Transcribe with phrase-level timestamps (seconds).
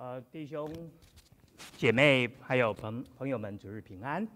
[0.00, 0.66] 呃，弟兄
[1.76, 4.26] 姐妹还有朋朋友们，主日平安。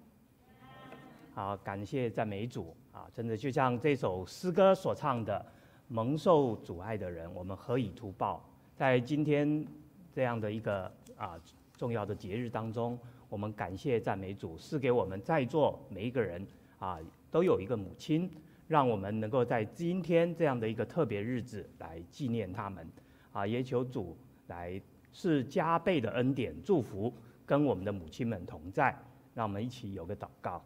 [1.33, 3.09] 好，感谢赞美主啊！
[3.15, 5.43] 真的就像这首诗歌所唱的
[5.89, 8.47] ：“蒙受主爱的人，我们何以图报？”
[8.77, 9.67] 在今天
[10.13, 10.85] 这样的一个
[11.17, 11.41] 啊
[11.79, 12.99] 重要的节日当中，
[13.31, 16.47] 我们感谢赞美主，赐给我们在座每一个人
[16.79, 16.99] 啊
[17.31, 18.31] 都有一个母亲，
[18.69, 22.87] 让我们能够在今天这样的一个特别日子来纪念他们
[23.33, 23.47] 啊！
[23.47, 24.15] 也求主
[24.49, 24.79] 来。
[25.15, 27.11] 是加倍的恩典祝福，
[27.47, 28.95] 跟我们的母亲们同在。
[29.33, 30.63] 让我们一起有个祷告。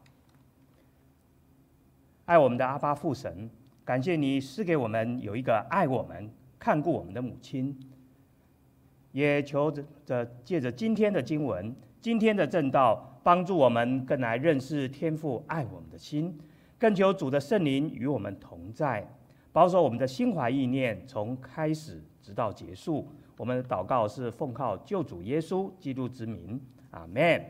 [2.26, 3.48] 爱我们的阿爸父神，
[3.84, 7.74] 感谢你赐给我们有一个爱我们、看顾我们的母亲。
[9.12, 9.72] 也求
[10.04, 16.38] 着借着今天的经文、今天的正道，帮助我们更来认识天父爱我们的心。
[16.78, 19.10] 更求主的圣灵与我们同在，
[19.50, 23.08] 保守我们的心怀意念，从开始直到结束。
[23.38, 26.60] 我们的祷告是奉靠救主耶稣基督之名，
[26.90, 27.42] 阿门。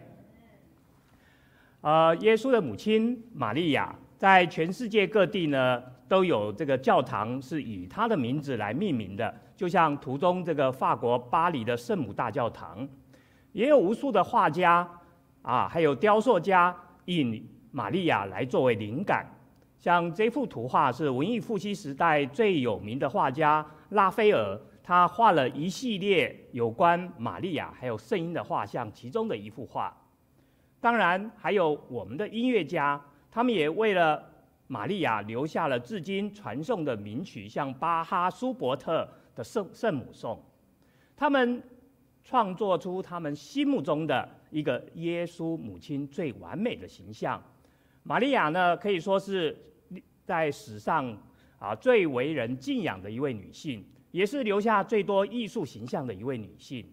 [1.81, 12.87] 呃，耶稣的母亲玛利亚，在全世界各地呢，都有这个教堂是以她的名字来命名的，就像图中这个法国巴黎的圣母大教堂，
[13.53, 14.87] 也有无数的画家
[15.41, 19.25] 啊，还有雕塑家以玛利亚来作为灵感，
[19.79, 24.61] 像这幅图画是文艺复兴时代最有名的画家拉斐尔。
[24.89, 29.95] 他画了一系列有关玛利亚还有圣婴的画像，其中的一幅画。
[30.81, 32.99] 当然，还有我们的音乐家，
[33.31, 34.25] 他们也为了
[34.67, 40.43] 玛利亚留下了至今传颂的名曲，像巴哈、舒伯特的圣圣母颂。
[41.15, 41.63] 他们
[42.25, 47.39] 创作出他们心目中的一个耶稣母亲最完美的形象。
[48.05, 49.55] 玛利亚呢，可以说是
[50.25, 51.15] 在史上
[51.59, 53.85] 啊最为人敬仰的一位女性。
[54.11, 56.87] 也是留下最多艺术形象的一位女性，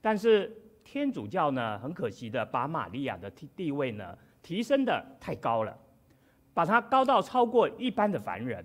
[0.00, 5.76] 但是天主教呢，很可惜的把玛利亚的地位呢提升的太高了，
[6.52, 8.64] 把她高到超过一般的凡人。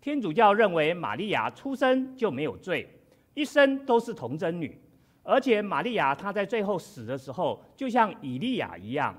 [0.00, 2.86] 天主教认为玛利亚出生就没有罪，
[3.32, 4.78] 一生都是童贞女，
[5.22, 9.16] 而且玛利亚她在最后死的时候，就像以利亚一样，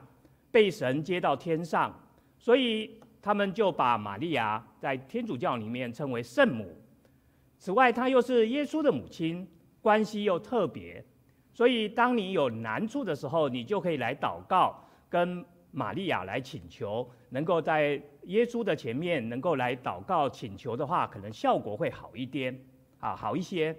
[0.51, 1.97] 被神接到天上，
[2.37, 6.77] 所以他们就把玛利亚在天主教里面称为圣母。
[7.65, 9.47] 此外，她又是耶稣的母亲，
[9.81, 11.03] 关系又特别，
[11.51, 22.55] 所以当你有难处的时候，你就可以来祷告，跟玛利亚来请求，能够在耶稣的前面能够来祷告请求的话，可能效果会好一点，
[22.99, 23.75] 啊，好一些。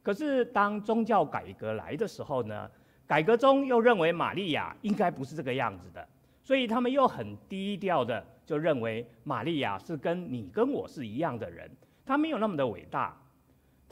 [0.00, 2.70] 可是当宗教改革来的时候呢，
[3.04, 6.08] 改革中又认为玛利亚应该不是这个样子的，
[6.44, 11.68] 所以他们又很低调的就认为玛利亚是跟你跟我是一样的人，
[12.06, 13.20] 她没有那么的伟大。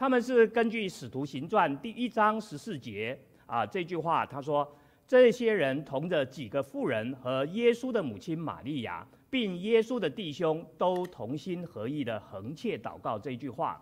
[0.02, 4.68] 他们是根据《使徒行传》第一章十四节啊这句话，他说
[5.06, 13.80] ：“这些人同着几个妇人和耶稣的母亲玛利亚，并耶稣的弟兄，都同心合意的恒切祷告。”这句话，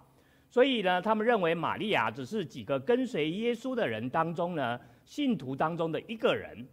[0.51, 6.69] 所以呢，他们认为玛利亚只是几个跟随耶稣的人当中呢，信徒当中的一个人，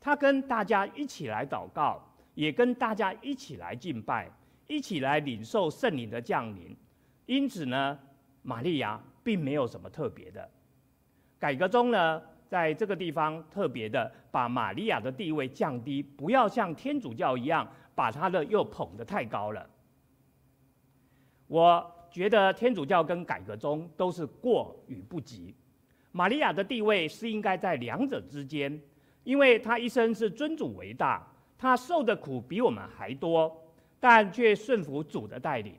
[0.00, 2.04] 他跟大家一起来祷告，
[2.34, 4.28] 也跟大家一起来敬拜，
[4.66, 6.76] 一起来领受圣灵的降临。
[7.26, 7.96] 因此呢。
[8.48, 10.48] 玛利亚并没有什么特别的，
[11.38, 19.68] 改革中呢，在这个地方特别的把玛利亚的地位降低，不要像天主教一样把她的又捧得太高了。
[21.46, 25.54] 我觉得天主教跟改革中都是过与不及，
[26.12, 28.80] 玛利亚的地位是应该在两者之间，
[29.24, 33.54] 因为她一生是尊主为大，她受的苦比我们还多，
[34.00, 35.74] 但却顺服主的带领。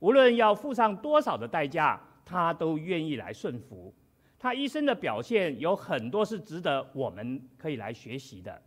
[0.00, 3.94] 无论要付上多少的代价，他都愿意来顺服。
[4.38, 8.60] 他一生的表现有很多是值得我们可以来学习的，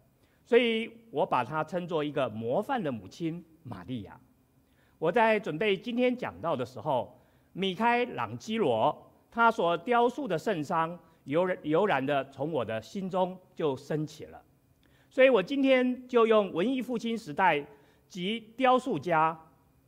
[0.44, 4.20] 所以我把他称作一个模范的母亲玛利亚。
[4.98, 7.22] 我在准备今天讲到的时候，
[7.54, 14.42] 米开朗基罗他所雕塑的圣殤，油然油然的从我的心中就升起了。
[15.10, 17.64] 所以我今天就用文艺复兴时代
[18.08, 19.40] 及雕塑家、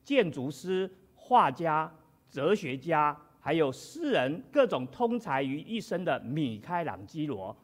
[0.03, 0.89] 建筑师。
[1.23, 1.89] 画家、
[2.29, 7.55] 哲学家，还有诗人，各种通才于一身的米开朗基罗，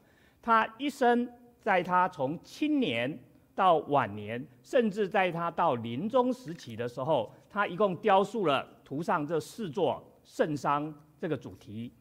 [0.42, 1.28] 他一生
[1.60, 3.20] 在他从青年
[3.56, 11.92] 到晚年，甚至在他到临终时期的时候，他一共雕塑了图上这四座圣殤这个主题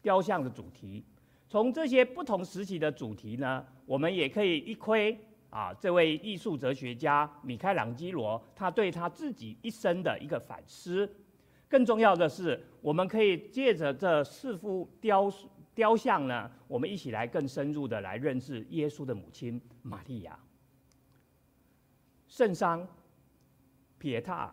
[0.00, 1.04] 雕像的主题。
[1.48, 5.18] 从这些不同时期的主题呢，我们也可以一窥。
[5.50, 11.12] 啊，这位艺术哲学家米开朗基罗，他对他自己一生的一个反思。
[11.68, 15.32] 更重要的是，我们可以借着这四幅雕
[15.74, 20.38] 雕像呢，我们一起来更深入的来认识耶稣的母亲玛利亚。
[22.26, 22.86] 圣伤，
[23.98, 24.52] 皮耶塔，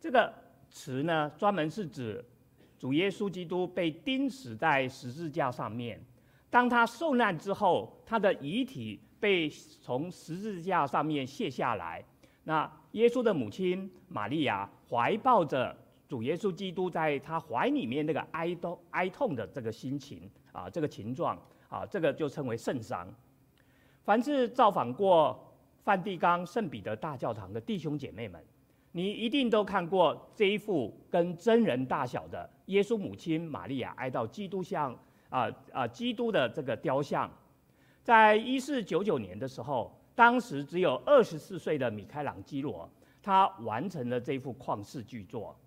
[0.00, 0.32] 这个
[0.70, 2.24] 词呢，专门是指
[2.78, 6.00] 主耶稣基督被钉死在十字架上面。
[6.50, 12.04] 当他受难之后，他的遗体被从十字架上面卸下来。
[12.42, 15.74] 那耶稣的母亲玛利亚怀抱着
[16.06, 21.38] 主耶稣基督在他怀里面那个哀痛哀痛的这个心情啊，这个情状
[21.70, 23.08] 啊，这个就称为圣伤。
[24.02, 28.44] 凡是造访过梵蒂冈圣彼得大教堂的弟兄姐妹们，
[28.92, 34.94] 你一定都看过这一幅跟真人大小的耶稣母亲玛利亚哀悼基督像
[35.30, 37.30] 啊啊基督的这个雕像。
[38.04, 42.88] 在一四九九年的时候，当时只有二十四岁的米开朗基罗，
[43.20, 45.58] 他完成了这幅旷世巨作。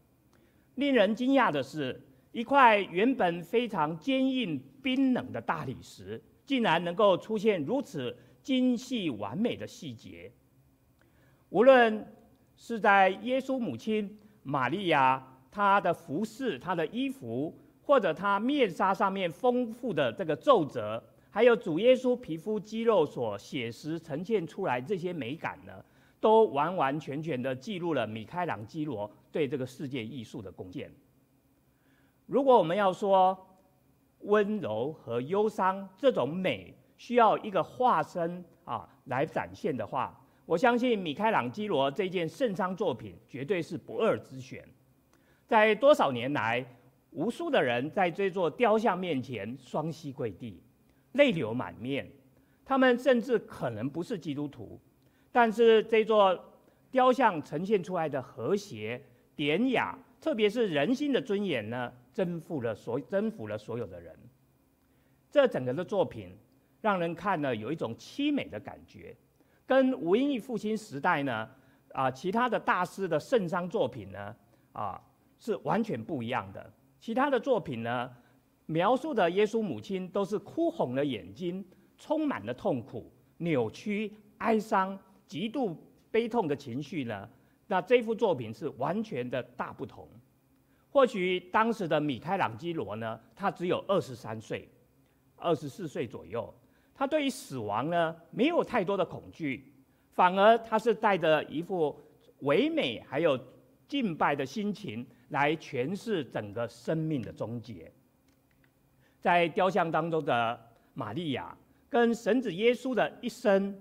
[0.75, 2.00] 令人惊讶的是，
[2.31, 8.16] 一块原本非常坚硬冰冷的大理石，竟然能够出现如此。
[8.44, 10.31] 精细完美的细节，
[11.50, 12.13] 无论
[12.56, 25.84] 是在耶稣母亲玛利亚她的服饰、她的衣服，或者她面纱上面丰富的这个皱褶，还有主耶稣皮肤肌肉所写实呈现出来这些美感呢，
[26.20, 30.92] 都完完全全的记录了米开朗基罗对这个世界艺术的贡献。
[32.26, 33.38] 如果我们要说
[34.22, 44.68] 温柔和忧伤这种美，需要一个化身啊来展现的话，我相信米开朗基罗这件圣伤作品绝对是不二之选。
[45.46, 46.66] 在多少年来，
[47.12, 50.62] 无数的人在这座雕像面前双膝跪地，
[51.13, 52.09] 泪流满面。
[52.65, 54.80] 他们甚至可能不是基督徒，
[55.31, 56.38] 但是这座
[56.92, 59.01] 雕像呈现出来的和谐、
[59.36, 64.15] 典雅，特别是人心的尊严呢，征服了所征服了所有的人。
[65.31, 66.38] 这整个的作品。
[66.80, 69.13] 让人看了有一种凄美的感觉，
[69.65, 71.50] 跟文艺复兴时代呢
[71.92, 74.33] 啊其他的大师的圣商作品呢
[74.74, 75.01] 啊
[75.39, 76.71] 是完全不一样的。
[77.00, 78.15] 其他的作品呢
[78.68, 81.66] 描述的耶稣母亲都是哭红了眼睛，
[81.98, 85.75] 充满了痛苦、扭曲、哀伤、极度
[86.12, 87.28] 悲痛的情绪呢。
[87.66, 90.08] 那这幅作品是完全的大不同。
[90.90, 94.68] 或许当时的米开朗基罗呢，他只有二十三岁，
[95.36, 96.54] 二十四岁左右。
[96.94, 99.72] 他对于死亡呢，没有太多的恐惧，
[100.12, 101.96] 反而他是带着一副
[102.40, 103.40] 唯美还有
[103.88, 107.92] 敬拜的心情来诠释整个生命的终结。
[109.28, 110.58] 在雕像当中的
[110.94, 111.54] 玛利亚
[111.90, 113.78] 跟神子耶稣的一生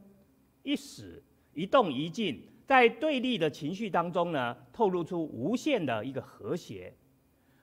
[0.65, 1.23] 一死
[1.55, 6.93] 一动一静，在对立的情绪当中呢，透露出无限的一个和谐。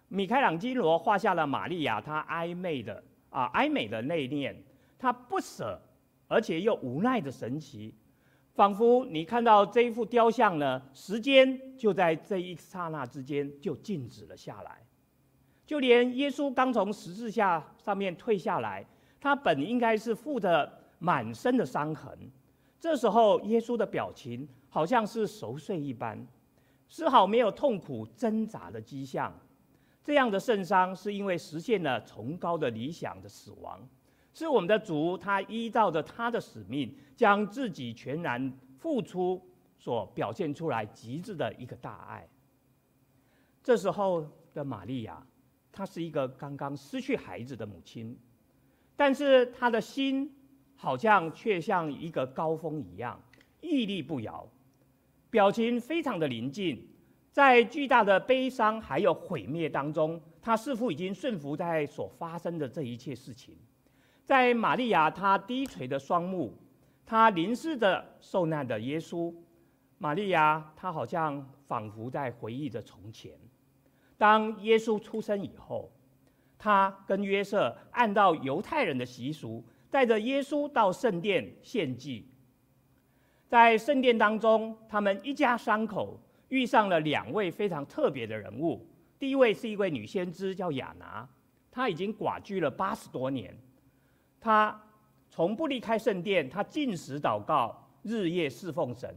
[0.07, 4.55] 米开朗基罗画下了玛利亚，她哀媚的啊哀美的内敛。
[4.97, 5.77] 他不舍，
[6.29, 7.93] 而且又无奈的神奇，
[8.53, 14.81] 仿佛你看到这一幅雕像呢，时间就在这一刹那之间就静止了下来。
[15.65, 18.85] 就连耶稣刚从十字架上面退下来，
[19.19, 22.17] 他本应该是负着满身的伤痕，
[22.79, 26.27] 这时候耶稣的表情好像是熟睡一般，
[26.89, 29.33] 丝毫没有痛苦挣扎的迹象。
[30.03, 33.79] 这样的圣伤是因为实现了崇高的理想的死亡。
[34.33, 39.41] 是我们的主，他依照着他的使命，将自己全然付出，
[39.77, 42.27] 所表现出来极致的一个大爱。
[43.63, 45.25] 这时候的玛利亚，
[45.73, 48.17] 她是一个刚刚失去孩子的母亲，
[48.95, 50.31] 但是她的心
[50.75, 53.19] 好像却像一个高峰一样
[53.59, 54.47] 屹立不摇，
[55.29, 56.87] 表情非常的宁静，
[57.31, 63.57] 在巨大的悲伤还有毁灭当中，她似乎已经顺服在所发生的这一切事情。
[64.23, 66.53] 在玛利亚，她低垂的双目，
[67.05, 69.33] 她凝视着受难的耶稣。
[69.97, 73.33] 玛利亚，她好像仿佛在回忆着从前，
[74.23, 75.91] 当耶稣出生以后，
[76.57, 79.61] 他跟约瑟按照犹太人的习俗，
[79.91, 82.25] 带着耶稣到圣殿献祭。
[83.49, 88.87] 在圣殿当中，他们一家三口遇上了两位非常特别的人物。
[89.19, 91.27] 第一位是一位女先知，叫亚拿，
[91.69, 93.53] 她已经寡居了八十多年。
[94.39, 94.81] 她
[95.29, 99.13] 从不离开圣殿，她进食祷告，日夜侍奉神。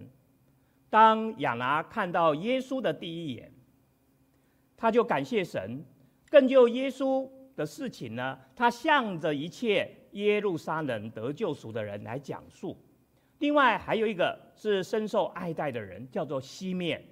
[0.91, 3.53] 当亚拿看到耶稣的第一眼，
[4.77, 5.85] 他就感谢神。
[6.29, 12.77] 更就耶稣的事情呢，他向着一切耶路撒冷得救赎的人来讲述。
[13.39, 17.03] 另外还有一个是深受爱戴的人，叫做西面。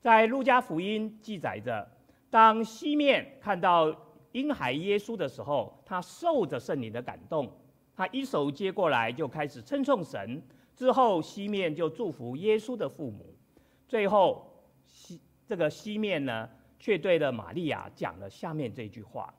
[0.00, 1.88] 在路加福音记载着，
[2.30, 3.94] 当西面看到
[4.32, 7.50] 婴孩耶稣的时候，他受着圣灵的感动，
[7.94, 10.42] 他一手接过来就开始称颂神。
[10.74, 13.34] 之后西面就祝福耶稣的父母。
[13.88, 14.46] 最后
[14.84, 19.32] 西这个西面呢，却对着玛利亚讲了下面这句话。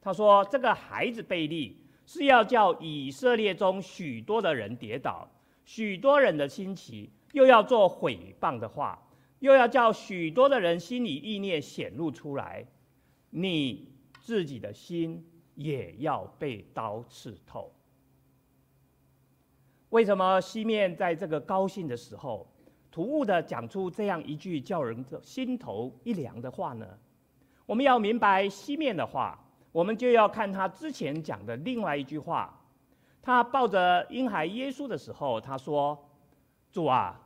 [0.00, 1.76] 他说：“这个孩子贝利，
[2.06, 5.28] 是要叫以色列中许多的人跌倒，
[5.64, 9.00] 许多人的心奇，又要做毁谤的话，
[9.38, 12.66] 又要叫许多的人心里意念显露出来。
[13.30, 13.88] 你
[14.20, 17.72] 自己的心也要被刀刺透。
[19.90, 22.51] 为什么西面在这个高兴的时候，
[22.92, 26.86] 突兀的讲出这样一句叫人的心头一凉的话呢？
[27.66, 29.36] 我们要明白西面的话。”
[29.72, 32.60] 我们就要看他之前讲的另外一句话，
[33.22, 35.98] 他抱着婴孩耶稣的时候，他说
[36.70, 37.18] ：“主啊，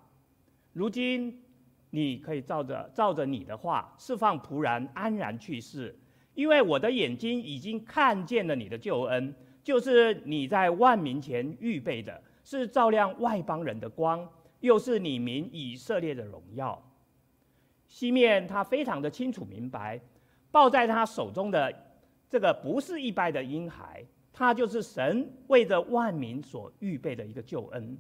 [0.73, 1.43] 如今
[1.91, 5.99] 你可以照着照着你的话释放仆人安然去世，
[6.35, 14.25] 因为我的眼睛已经看见了你的救恩，就是你在万民前预备的，是照亮外邦人的光，
[14.61, 16.83] 又是你民以色列的荣耀。”
[17.89, 20.01] 西面他非常的清楚明白，
[20.51, 21.73] 抱在他手中的。
[22.29, 27.97] 这个不是一般的婴孩，他就是神为着万民所预备的一个救恩，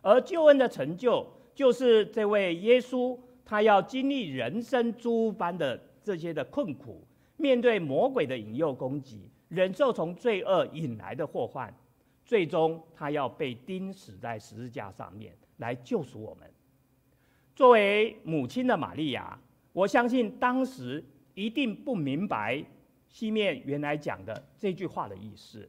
[0.00, 11.72] 而救恩的成就，就是这位耶稣，他要经历人生诸般的这些的困苦，面对魔鬼的引诱攻击，忍受从罪恶引来的祸患，
[12.24, 16.50] 最终他要被钉死在十字架上面来救赎我们。
[17.54, 19.38] 作为母亲的玛利亚，
[19.72, 22.64] 我相信当时一定不明白。
[23.08, 25.66] 西面原来讲的这句话的意思，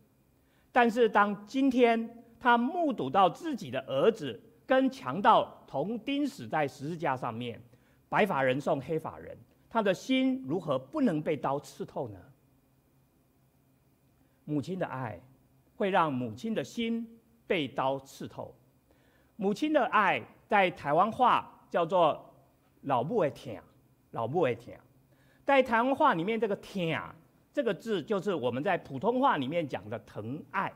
[0.72, 7.62] 但是当今天他目睹到自己的儿子跟强盗同钉死在十字架上面，
[8.10, 9.38] 白发人送黑发人，
[9.70, 12.20] 他的心如何不能被刀刺透呢？
[14.44, 15.18] 母亲的爱
[15.78, 18.54] 会让母亲的心被刀刺透。
[19.38, 22.34] 母亲的爱在台湾话叫做
[22.84, 23.56] “老母的疼”，
[24.12, 24.74] 老母的疼，
[25.46, 26.78] 在台湾话里面这个“疼”。
[27.54, 30.72] 这个字就是我们在普通话里面讲的疼爱，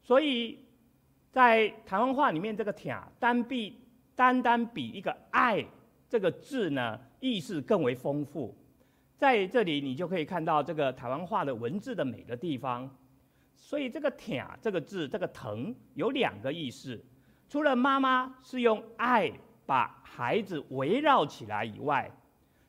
[0.00, 0.58] 所以
[1.30, 3.78] 在台湾话里面，这个“疼”单比
[4.14, 5.62] 单单比一个“爱”
[6.08, 8.56] 这个字呢，意思更为丰富。
[9.18, 12.88] 在这里，你就可以看到这个台湾话的文字的美的地方。
[13.54, 16.98] 所以，这个“疼”这个字，这个“疼”有两个意思。
[17.48, 19.32] 除了妈妈是用爱
[19.64, 22.10] 把孩子围绕起来以外，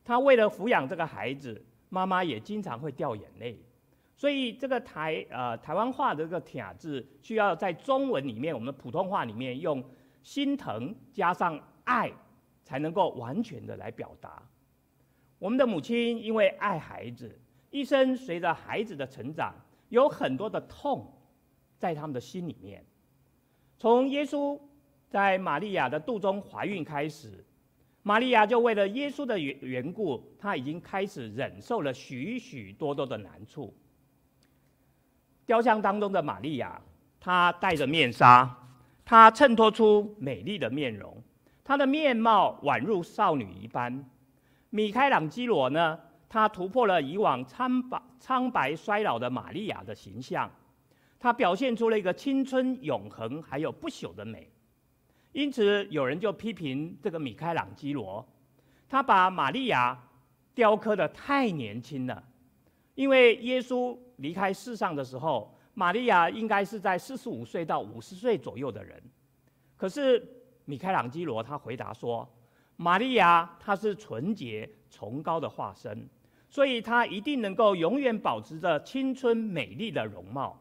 [0.03, 1.63] 她为了抚养这个孩子。
[1.89, 3.57] 妈妈也经常会掉眼泪，
[4.13, 9.81] 所以这个台呃台湾话的这个“疼”字，需要在中文里面，我们普通话里面用
[10.21, 12.11] 心疼加上爱，
[12.65, 14.43] 才能够完全的来表达。
[15.39, 19.55] 我们的母亲因为爱孩子，一生随着孩子的成长，
[19.87, 21.09] 有很多的痛
[21.77, 22.85] 在他们的心里面。
[23.77, 24.59] 从耶稣
[25.09, 27.43] 在玛利亚的肚中怀孕开始。
[28.03, 33.75] 玛利亚就为了耶稣的缘缘故，她已经开始忍受了许许多多的难处。
[35.45, 36.81] 雕像当中的玛利亚，
[37.19, 38.49] 她戴着面纱，
[39.03, 41.21] 她衬托出美丽的面容，
[41.65, 44.09] 她的面貌宛如少女一般。
[44.69, 50.49] 米开朗基罗呢，他突破了以往苍白苍白衰老的玛利亚的形象，
[51.19, 54.49] 他表现出了一个青春永恒还有不朽的美。
[55.31, 58.27] 因此，有人就批评这个米开朗基罗，
[58.89, 59.97] 他把玛利亚
[60.55, 62.23] 雕刻得太年轻了。
[62.95, 68.99] 因为耶稣离开世上的时候，玛利亚应该是在四十五岁到五十岁左右的人。
[69.75, 70.27] 可是
[70.65, 72.27] 米开朗基罗他回答说，
[72.75, 76.07] 玛利亚她是纯洁崇高的化身，
[76.49, 80.59] 所以她一定能够永远保持着青春美丽的容貌。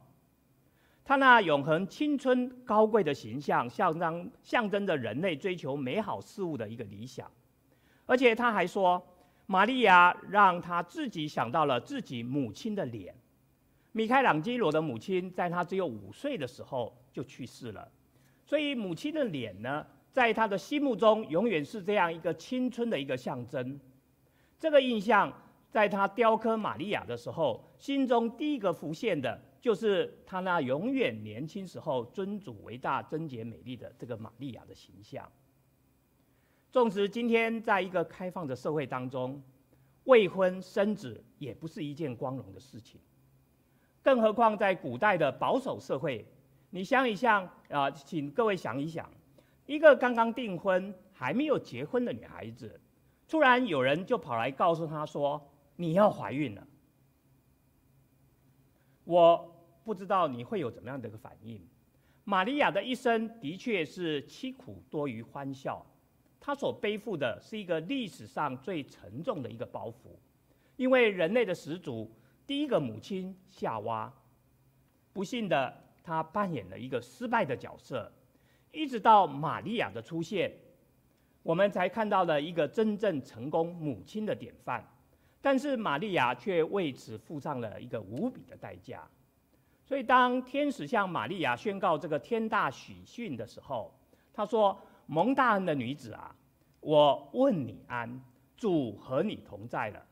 [1.08, 7.30] 他那永恒青春高贵的形象，象征象征着人类追求美好事物的一个理想，
[8.06, 9.00] 而且他还说，
[9.46, 13.14] 玛利亚让他自己想到了自己母亲的脸。
[13.92, 17.88] 米开朗基罗的母亲在他只有五岁的时候就去世了，
[18.44, 23.78] 所以母亲的脸呢，在他的心目中永远是这样一个青春的一个象征。
[24.58, 25.32] 这个印象
[25.70, 29.40] 在他雕刻玛利亚的时候，心中第一个浮现的。
[29.66, 35.28] 就是他那永远年轻时候尊主为大、贞洁美丽的这个玛利亚的形象。
[36.70, 39.42] 纵使今天在一个开放的社会当中，
[40.04, 43.00] 未婚生子也不是一件光荣的事情，
[44.04, 46.24] 更何况在古代的保守社会，
[46.70, 49.10] 你想一想啊，请各位想一想，
[49.66, 52.80] 一个刚刚订婚还没有结婚的女孩子，
[53.26, 55.44] 突然有人就跑来告诉她说
[55.74, 56.64] ：“你要怀孕了。”
[59.02, 59.55] 我
[59.86, 61.64] 不知道你会有怎么样的一个反应。
[62.24, 65.86] 玛利亚的一生的确是凄苦多于欢笑，
[66.40, 70.16] 她所背负的是一个历史上最沉重的一个包袱，
[70.74, 72.10] 因为人类的始祖
[72.44, 74.12] 第一个母亲夏娃，
[75.12, 78.10] 不幸的她扮演了一个失败的角色，
[78.72, 80.52] 一直到玛利亚的出现，
[81.44, 84.84] 我们才看到了一个真正成功母亲的典范。
[85.40, 89.08] 但是玛利亚却为此付上了一个无比的代价。
[89.86, 93.96] 所以，当天使向玛利亚宣告这个天大喜讯的时候，
[94.34, 94.76] 他说
[95.06, 96.34] ：“蒙大恩的女子啊，
[96.80, 98.20] 我问你安，
[98.56, 100.04] 主和你同在了。”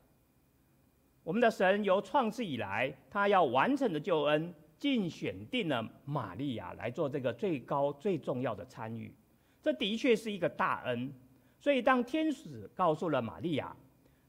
[1.25, 9.12] 我们的神由创世以来，他要完成的救恩，竟选定了玛利亚来做这个最高最重要的参与。
[9.61, 11.12] 这的确是一个大恩。
[11.59, 13.75] 所以，当天使告诉了玛利亚，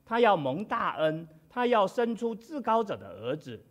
[0.04, 3.64] 他要蒙大恩，他要生出至高者的儿子。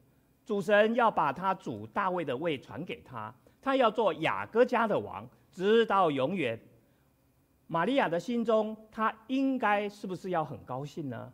[0.44, 6.60] 主神要把他主大卫的位传给他，他要做雅各家的王，直到永远。
[7.66, 11.32] 玛利亚的心中，他应该是不是要很高兴呢？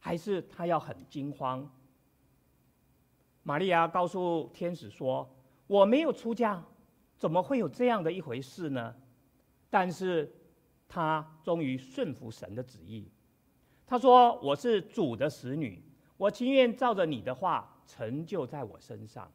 [0.00, 1.70] 还是他要很惊慌？
[3.44, 5.28] 玛利亚告诉天使说
[5.68, 6.60] ：“我没有出嫁，
[7.16, 8.94] 怎么会有这样的一回事呢？”
[9.70, 10.34] 但是，
[10.88, 13.08] 他终于顺服神的旨意。
[13.86, 15.80] 他说：“我是主的使女，
[16.16, 19.28] 我情愿照着你的话。”成就在我身上。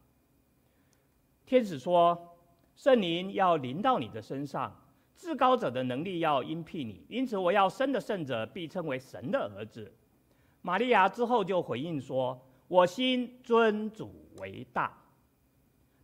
[1.46, 2.38] 天使说
[2.78, 4.74] ：“圣灵要临到你的身上，
[5.14, 9.94] 至高者的能力要荫庇你，因此我要生的圣者必称为神的儿子。”
[10.64, 14.98] 玛利亚之后就回应说：“我心尊主为大，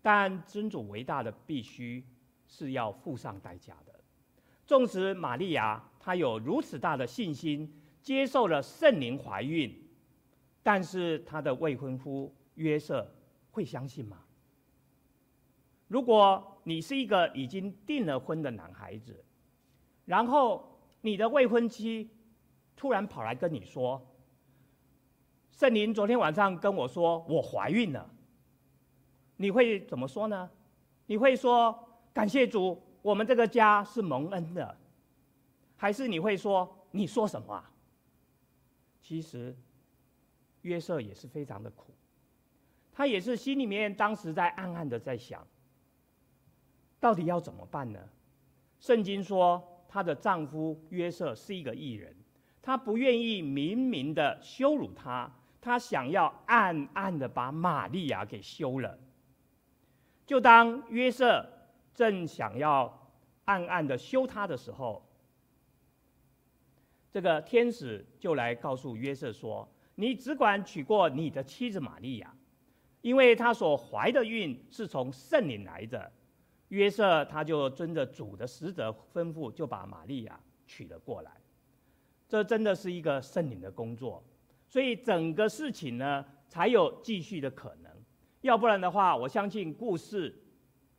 [0.02, 2.06] 但尊主为大的必须
[2.48, 3.98] 是要付上代价的。
[4.68, 9.74] 纵使玛利亚她有如此大的信心，接受了圣灵怀孕，
[10.62, 13.10] 但是她的未婚夫。”约瑟
[13.52, 14.18] 会相信吗？
[15.88, 19.24] 如果你是一个已经订了婚的男孩子，
[20.06, 22.10] 然后你的未婚妻
[22.76, 24.02] 突然跑来跟你说
[25.52, 28.10] ：“圣灵昨天晚上跟我说我怀孕了。”
[29.38, 30.50] 你会怎么说呢？
[31.08, 31.78] 你会说
[32.14, 34.78] 感谢主，我们这个家是蒙恩的，
[35.76, 37.72] 还是你会说你说什么啊？
[39.02, 39.54] 其实
[40.62, 41.92] 约瑟也是非常的苦。
[43.02, 45.44] 她也是心里面当时在暗暗的在想，
[47.00, 48.00] 到底要怎么办呢？
[48.80, 52.16] 圣经说，她的丈夫约瑟是一个义人，
[52.62, 59.00] 他不愿意明明的羞辱她，他想要暗暗的把玛利亚给休了。
[60.28, 61.44] 就当约瑟
[61.96, 63.12] 正想要
[63.46, 65.04] 暗暗的休她的时候，
[67.12, 72.32] 这个天使就来告诉约瑟说：“你只管娶过你的妻子玛利亚。”
[73.02, 76.12] 因为他所怀的孕是从圣灵来的，
[76.70, 81.32] 约瑟他就遵着主的使者吩咐，就把玛利亚娶了过来。
[82.30, 84.24] 这真的是一个圣灵的工作，
[84.68, 87.92] 所以整个事情呢才有继续的可能。
[88.42, 90.34] 要不然的话，我相信故事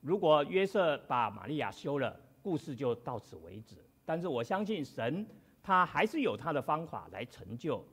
[0.00, 3.76] 如果约瑟把玛利亚休了，故事就到此为止。
[4.04, 5.26] 但是我相信神
[5.62, 7.84] 他还是有他的方法来成就。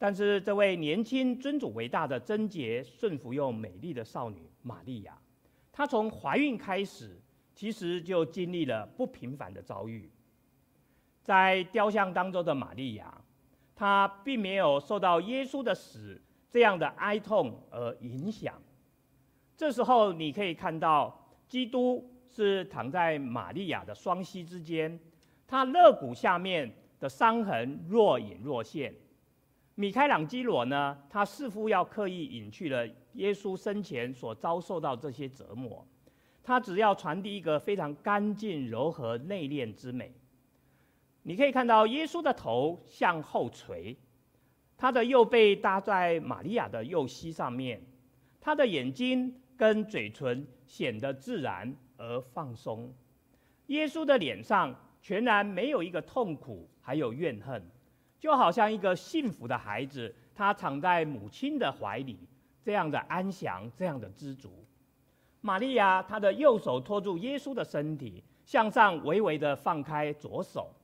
[0.00, 5.18] 但是，这位年轻、尊主为大的贞洁、顺服又美丽的少女玛利亚，
[5.72, 7.20] 她从怀孕开始，
[7.52, 10.08] 其实就经历了不平凡的遭遇。
[11.20, 13.12] 在雕像当中的玛利亚，
[13.74, 18.54] 她并没有受到耶稣的死这样的哀痛而影响。
[19.56, 24.96] 这时候，你可以看到，基督是躺在玛利亚的双膝之间，
[25.44, 28.94] 他肋骨下面的伤痕若隐若现。
[29.80, 35.86] 米开朗基罗呢，他似乎要刻意隐去了耶稣生前所遭受到这些折磨，
[36.42, 40.12] 他只要传递一个非常干净、柔和、内敛之美。
[41.22, 43.96] 你可以看到耶稣的头向后垂，
[44.76, 47.80] 他的右背搭在玛利亚的右膝上面，
[48.40, 52.92] 他的眼睛跟嘴唇显得自然而放松。
[53.68, 57.62] 耶稣的脸上全然没有一个痛苦，还有怨恨。
[58.18, 62.18] 就好像一个幸福的孩子，他躺在母亲的怀里，
[62.62, 64.64] 这样的安详，这样的知足。
[65.40, 70.74] 玛利亚，她的右手托住耶稣的身体，向上微微的放开左手。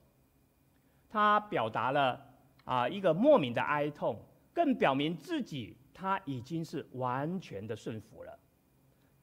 [1.11, 2.25] 她表达了
[2.65, 4.17] 啊一个莫名的哀痛，
[4.53, 8.39] 更表明自己她已经是完全的顺服了。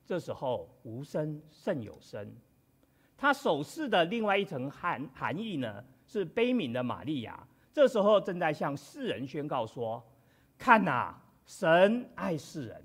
[0.06, 2.30] 这时候无声胜有声。
[3.16, 7.48] 她手势的另外一层含含义呢，是悲悯的玛利亚。
[7.74, 10.04] 这时候正在向世人宣告说
[10.58, 12.84] ：“看哪，神爱世人，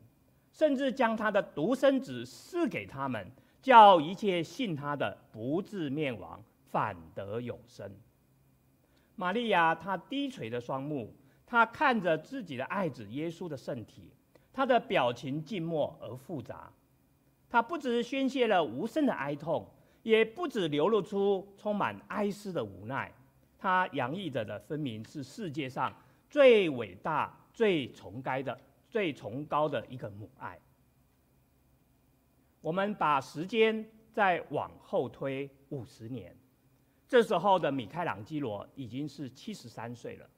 [0.52, 7.90] 甚至将他的独生子赐给他们，叫一切信他的不至灭亡，反得永生。
[9.16, 11.12] 玛利亚她低垂的双目，
[11.46, 14.12] 她看着自己的爱子耶稣的圣体，
[14.52, 16.70] 她的表情静默而复杂。
[17.48, 19.66] 她不只宣泄了无声的哀痛，
[20.02, 23.12] 也不止流露出充满哀思的无奈。
[23.58, 25.92] 它洋溢着的分明是世界上
[26.28, 30.58] 最伟大、最崇高的、最崇高的一个母爱。
[32.60, 36.36] 我们把时间再往后推五十年。
[37.08, 40.28] 这时候的米开朗基罗已经是七十三岁了，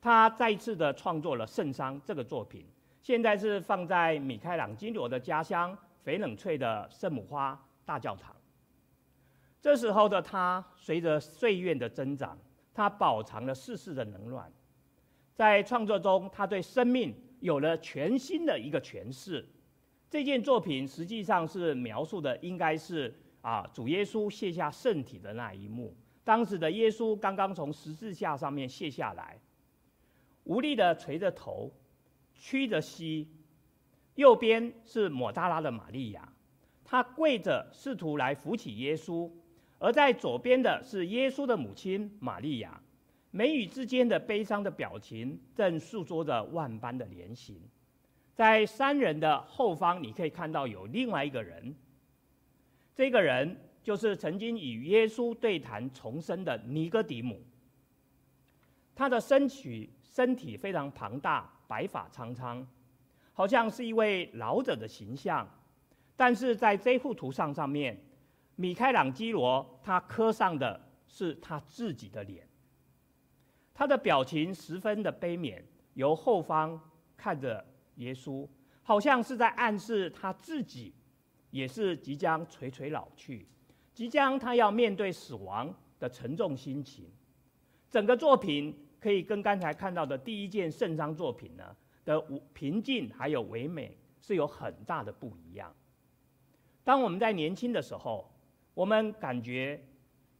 [0.00, 2.66] 他再次的创作了《圣殤》这个作品，
[3.00, 8.34] 现在是放在米开朗基罗的家乡翡冷翠的圣母花大教堂。
[9.62, 12.38] 这时候的他，随着岁月的增长，
[12.74, 14.52] 他饱尝了世事的冷暖，
[15.32, 19.48] 在创作中，他对生命有了全新的一个诠释。
[20.10, 23.14] 这件作品实际上是描述的，应该是。
[23.42, 29.36] 啊，主耶稣卸下圣体的那一幕，当时的耶稣刚刚从十字架上面卸下来，
[30.44, 31.68] 无力的垂着头，
[32.36, 33.28] 屈着膝，
[34.14, 36.32] 右边是抹大拉的玛利亚，
[36.84, 39.28] 她跪着试图来扶起耶稣，
[39.82, 42.80] 而在左边的是耶稣的母亲玛利亚，
[43.32, 47.60] 眉宇之间的悲伤的表情正诉说着万般的怜惜，
[48.32, 51.74] 在三人的后方，你可以看到有另外一个人。
[52.94, 57.42] 这个人就是曾经与耶稣对谈重生的尼哥底母。
[58.94, 62.64] 他的身躯身体非常庞大，白发苍苍，
[63.32, 65.44] 好像是一位老者的形象。
[66.14, 67.98] 但是在这幅图像上面，
[68.62, 72.46] 米开朗基罗他刻上的是他自己的脸。
[73.74, 75.60] 他的表情十分的悲悯，
[75.94, 76.80] 由后方
[77.16, 78.48] 看着耶稣，
[78.84, 80.94] 好像是在暗示他自己。
[81.50, 83.46] 也是即将垂垂老去，
[83.92, 87.10] 即将他要面对死亡的沉重心情。
[87.90, 92.18] 整个作品可以跟刚才看到的第一件圣章作品呢的
[92.54, 95.70] 平静还有唯美是有很大的不一样。
[96.82, 98.31] 当我们在年轻的时候，
[98.74, 99.80] 我们感觉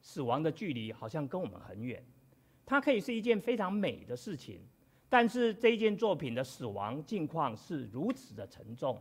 [0.00, 2.02] 死亡的距离好像跟我们很远，
[2.64, 4.60] 它可以是一件非常美的事情，
[5.08, 9.00] 但是这件作品的死亡境况是如此的沉重。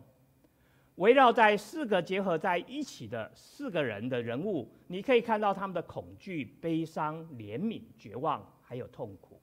[0.96, 9.42] 围绕在四个结合在一起的四个人的人物，你可以看到他们的恐惧、悲伤、怜悯、绝望，还有痛苦。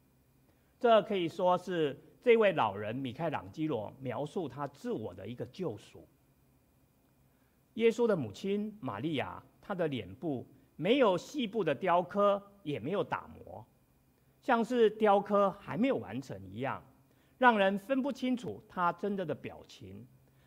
[0.79, 6.07] 这可以说是这位老人米开朗基罗描述他自我的一个救赎。
[7.79, 13.65] 耶稣的母亲玛利亚，她的脸部没有细部的雕刻，也没有打磨，
[14.43, 16.83] 像是雕刻还没有完成一样，
[17.39, 20.05] 让人分不清楚她真的的表情。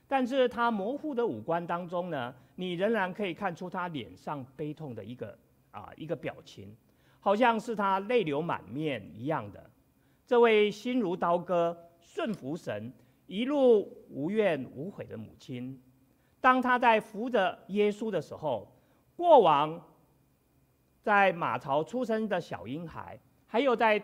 [0.10, 5.39] 但是她模糊的五官当中呢，你仍然可以看出她脸上悲痛的一个
[5.72, 6.76] 啊一个表情，
[7.22, 9.72] 好像是她泪流满面一样的。
[10.28, 12.91] 这位心如刀割、顺服神、
[13.26, 15.82] 一路无怨无悔的母亲，
[16.41, 18.67] 当他在扶着耶稣的时候，
[19.15, 19.80] 过往
[21.01, 24.04] 在马槽出生的小婴孩，还有在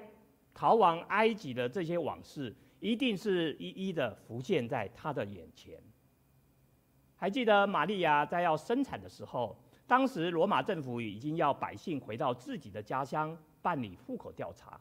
[0.54, 5.82] 逃亡埃及的这些往事，一定是一一的浮现在他的眼前。
[7.16, 14.80] 还记得玛利亚在要生产的时候，当时罗马政府已经要百姓回到自己的家乡办理户口调查。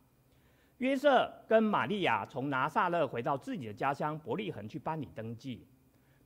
[0.79, 5.67] 约瑟跟玛利亚从拿撒勒回到自己的家乡伯利恒去办理登记。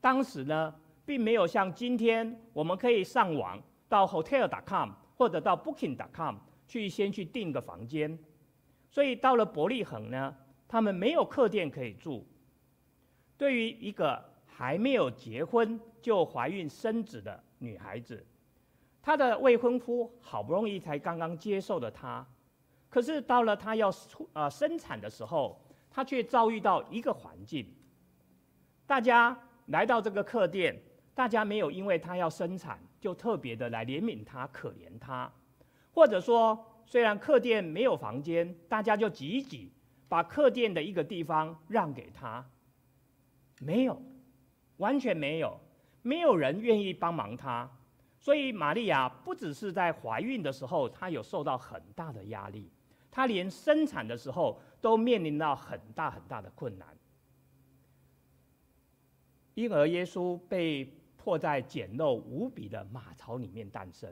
[0.01, 0.75] 当时呢，
[1.11, 6.37] 并没有像今天我们可以上网到 hotel.com 或者到 booking.com
[6.69, 8.17] 去先去订个房间。
[8.89, 10.33] 所以到了伯利恒呢，
[10.69, 12.25] 他们没有客店可以住。
[13.37, 18.25] 对于一个还没有结婚就怀孕生子的女孩子，
[19.03, 22.25] 她的未婚夫好不容易才刚刚接受了她，
[22.89, 27.67] 可是到了她要出呃生产的时候，她却遭遇到一个环境。
[28.87, 30.81] 大家来到这个客店，
[31.15, 35.31] 大家没有因为她要生产就特别的来怜悯她、可怜她，
[35.93, 39.73] 或者说虽然客店没有房间，大家就挤一挤，
[40.09, 42.49] 把客店的一个地方让给她，
[43.61, 44.01] 没有。
[44.79, 45.61] 完全没有，
[46.01, 47.71] 没有人愿意帮忙她，
[48.19, 52.73] 所以玛利亚不只是在怀孕的时候，她有受到很大的压力，
[53.11, 56.89] 她连生产的时候都面临到很大很大的困难。
[59.53, 60.91] 婴儿耶稣被
[61.23, 64.11] 迫在简陋无比的马槽里面诞生，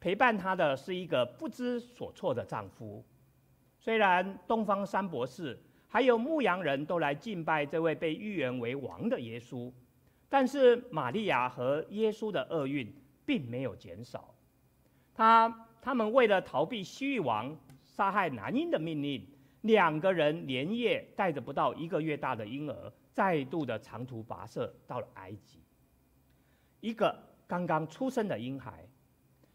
[0.00, 3.04] 陪伴她的是一个不知所措的丈夫。
[3.78, 9.72] 虽然东方三博士还有牧羊人都来敬拜这位被预言为王的耶稣。
[10.28, 12.92] 但是玛利亚和耶稣的厄运
[13.24, 14.34] 并没有减少。
[15.14, 19.24] 他他们为了逃避西域王杀害男婴的命令，
[19.60, 25.63] 两个人连夜带着不到一个月大的婴儿，再度的长途跋涉到了埃及。
[26.84, 28.86] 一个刚刚出生的婴孩，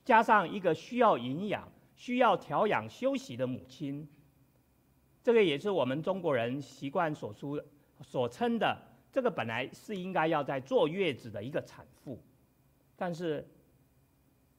[0.04, 4.10] 加上一个需要营养、需要调养、休息的母亲，
[5.22, 7.64] 这个也是我们中国人习惯所说
[8.02, 8.76] 所称的。
[9.12, 12.20] 这个本来是应该要在坐月子的一个产妇，
[12.96, 13.48] 但是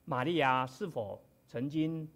[0.05, 2.09] 玛利亚是否曾经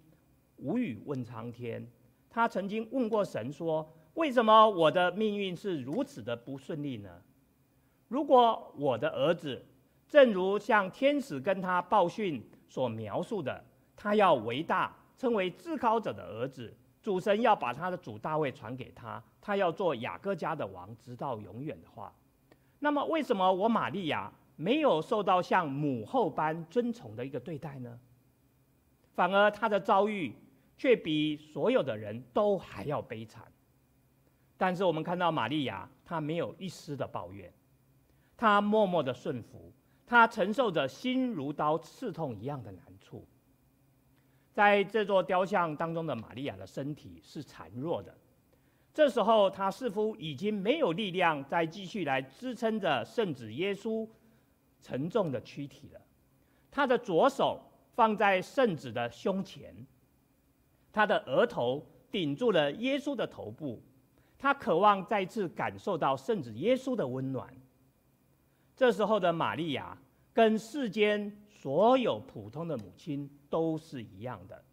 [0.58, 1.84] 无语问苍天？
[2.30, 7.22] 她曾经问过神说：“为什么我的命运是如此的不顺利呢？
[8.06, 9.64] 如果我的儿子
[10.08, 13.64] 正如像天使跟他报讯所描述的，
[13.96, 22.12] 他要为大，称为至高者的儿子，主神要把他的主大卫传给他，他要做雅各家的王，直到永远的话。”
[22.80, 27.98] 那么，为什么我玛利亚没有受到像母后般尊崇的一个对待呢？
[29.14, 30.34] 反而她的遭遇
[30.76, 33.44] 却比所有的人都还要悲惨。
[34.56, 37.52] 但是我们看到玛利亚，她没有一丝的抱怨，
[38.36, 39.72] 她默默的顺服，
[40.06, 43.26] 他承受着心如刀刺痛一样的难处。
[44.52, 48.14] 在这座雕像当中的玛利亚的身体是孱弱的。
[48.92, 54.08] 这时候，他似乎已经没有力量再继续来支撑着圣子耶稣
[54.80, 56.00] 沉重的躯体了。
[56.70, 57.60] 他的左手
[57.94, 59.74] 放在圣子的胸前，
[60.92, 63.82] 他的额头顶住了耶稣的头部，
[64.38, 67.52] 他渴望再次感受到圣子耶稣的温暖。
[68.76, 69.96] 这时候的玛利亚
[70.32, 74.64] 跟世间所有普通的母亲都是一样的，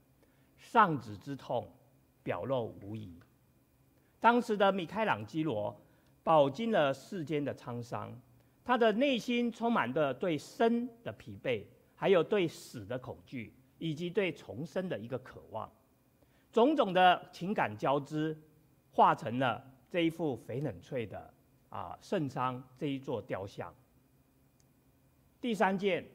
[0.58, 1.72] 丧子之痛
[2.24, 3.20] 表露无遗。
[4.20, 5.80] 当时的米开朗基罗
[6.24, 8.12] 饱经了世间的沧桑，
[8.64, 11.64] 他的内心充满着对生的疲惫，
[11.96, 15.72] 还有对死的恐惧，以及对重生的一个渴望，
[16.52, 18.36] 种种的情感交织，
[18.92, 21.34] 化成了这一副翡冷翠的
[21.70, 23.72] 啊圣殤这一座雕像。
[25.42, 26.06] 第三件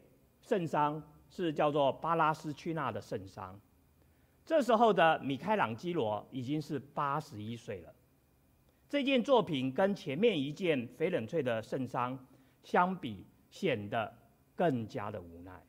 [0.41, 3.59] 圣伤是叫做巴拉斯屈纳的圣伤，
[4.45, 7.93] 这时候的米开朗基罗已经是八十一岁了。
[8.89, 12.17] 这件作品跟前面一件翡冷翠的圣伤
[12.63, 14.17] 相比，显得
[14.55, 15.61] 更加的无奈。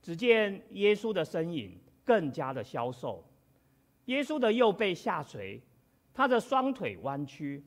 [0.00, 3.24] 只见耶稣的身影更加的消瘦，
[4.04, 5.60] 耶稣的右背下垂，
[6.14, 7.64] 他的双腿弯曲，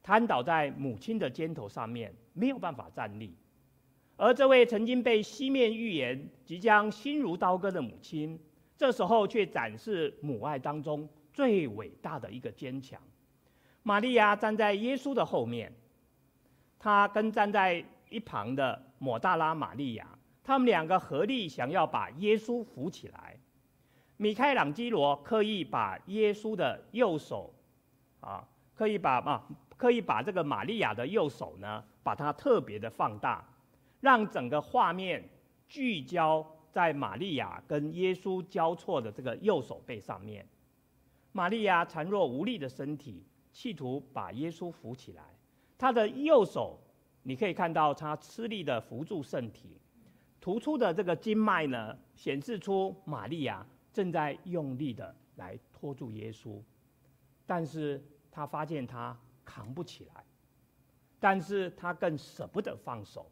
[0.00, 3.36] 瘫倒在母亲的肩头上面，没有办法站立。
[4.16, 8.38] 而这位曾经被西面预言即将心如刀割的母亲，
[8.76, 13.00] 这时候却展示母爱当中最伟大的一个坚强。
[13.82, 15.72] 玛利亚站在耶稣的后面，
[16.78, 20.06] 她跟站在一旁的抹大拉玛利亚，
[20.44, 23.36] 他们两个合力想要把耶稣扶起来。
[24.18, 27.52] 米开朗基罗刻意把耶稣的右手，
[28.20, 28.46] 啊，
[28.76, 29.42] 刻意把啊，
[29.76, 33.44] 刻意把这个玛利亚的右手呢，把它特别的放大，
[34.02, 35.26] 让整个画面
[35.66, 40.46] 聚焦在玛利亚跟耶稣交错的这个右手背上面。
[41.32, 43.24] 玛利亚孱弱无力的身体。
[43.54, 45.22] 企图把耶稣扶起来，
[45.76, 46.80] 他的右手，
[47.22, 49.78] 你可以看到他吃力的扶住圣体，
[50.40, 56.62] 突出的这个经脉呢，显示出玛利亚正在用力的来拖住耶稣，
[57.44, 60.24] 但是他发现他扛不起来，
[61.20, 63.30] 但是他更舍不得放手。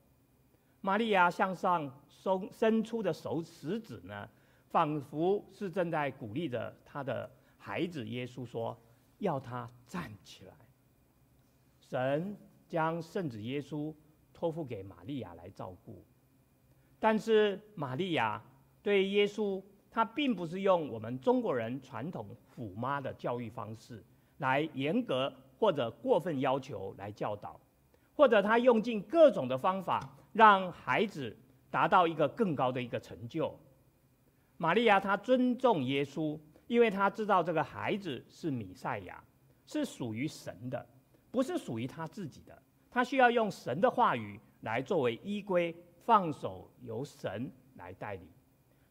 [0.81, 4.29] 玛利亚向上松伸出的手食指呢，
[4.69, 8.77] 仿佛是正在鼓励着他的孩子耶稣说。
[9.21, 10.55] 要他站起来。
[11.79, 12.35] 神
[12.67, 13.95] 将圣子耶稣
[14.33, 16.03] 托付给玛利亚来照顾，
[16.99, 18.43] 但是玛利亚
[18.83, 24.03] 对耶稣，他并不是用我们中国人传统虎妈的教育方式
[24.39, 27.61] 来严格或者过分要求来教导，
[28.17, 31.37] 或者他用尽各种的方法让孩子
[31.71, 33.59] 达到一个更高的一个成就。
[34.57, 36.39] 玛利亚她尊重耶稣。
[36.71, 39.21] 因为他知道这个孩子是弥赛亚，
[39.67, 40.87] 是属于神的，
[41.29, 42.57] 不是属于他自己的。
[42.89, 48.23] 他需要用神的话语来作为依归，放手由神来带领。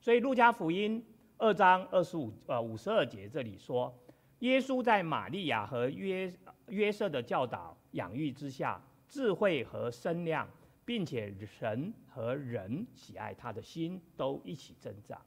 [0.01, 1.01] 所以路加福音
[1.37, 3.97] 二章二十五呃五十二节这里说，
[4.39, 6.29] 耶稣在玛利亚和约
[6.67, 10.45] 约瑟的教导养育之下，智慧和身量，
[10.89, 15.21] 并且神和人喜爱他的心都一起增长。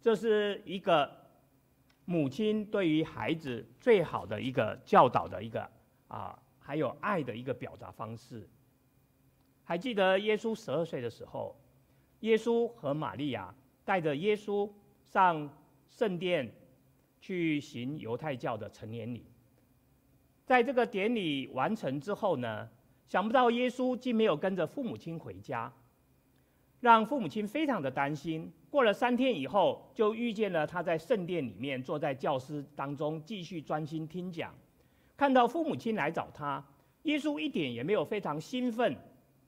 [0.00, 1.08] 这是一个。
[2.08, 5.68] 母亲对于孩子最好的一个教导的一个
[6.06, 8.48] 啊，还有爱的一个表达方式。
[9.64, 11.56] 还记得耶稣十二岁的时候，
[12.20, 13.52] 耶稣和玛利亚
[13.84, 14.70] 带着耶稣
[15.02, 15.50] 上
[15.88, 16.48] 圣殿
[17.20, 19.26] 去行犹太教的成年礼。
[20.44, 22.70] 在这个典礼完成之后呢，
[23.06, 25.72] 想不到耶稣竟没有跟着父母亲回家，
[26.80, 28.52] 让父母亲非常的担心。
[28.68, 34.52] 过了三天以后，就遇见了他在圣殿里面坐在教师当中继续专心听讲，
[35.16, 36.62] 看到父母亲来找他，
[37.04, 38.94] 耶稣一点也没有非常兴奋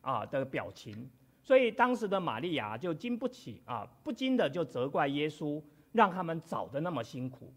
[0.00, 1.10] 啊的表情，
[1.42, 5.60] 所以当时的玛利亚就经不起啊，不禁的就责怪耶稣，
[5.92, 7.52] 让他们找得那么辛苦。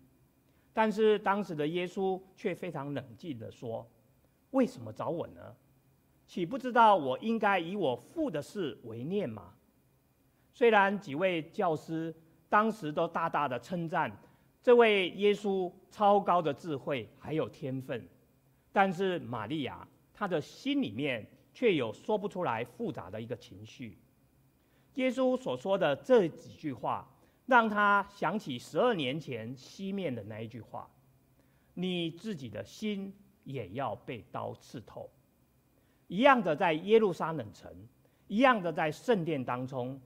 [0.73, 3.85] 但是当时的耶稣却非常冷静地说
[4.51, 5.55] ：“为什么找我呢？
[6.31, 9.53] 岂不知道我应该以我父的事为念吗？”
[10.53, 12.15] 虽然几位教师
[12.47, 14.09] 当时都大大的称赞
[14.63, 18.07] 这位耶稣超高的智慧还有天分，
[18.71, 23.97] 但是玛利亚她的心里面却有说不出来复杂的一个情绪。
[24.93, 27.05] 耶稣所说的这几句话。
[27.47, 30.89] 让他想起十二年前西面的那一句话
[31.73, 33.13] ：“你自己的心
[33.43, 35.09] 也要被刀刺透。”
[36.11, 37.73] 一样的，在耶路撒冷城，
[38.27, 39.97] 一样的在圣殿当中，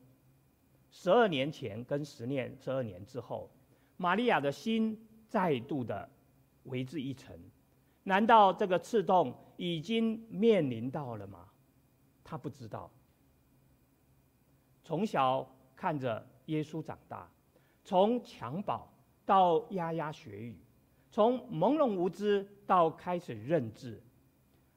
[0.91, 3.49] 十二年前跟十年、十二年之后，
[3.97, 4.95] 玛利亚的心
[5.27, 6.07] 再度的
[6.65, 7.39] 为之一沉。
[8.03, 11.49] 难道这个刺痛已经面临到了吗？
[12.23, 12.87] 他不知道。
[14.83, 17.27] 从小看着耶稣长大。
[17.83, 18.87] 从襁褓
[19.25, 20.55] 到牙牙学语，
[21.09, 23.99] 从朦胧无知到开始认字，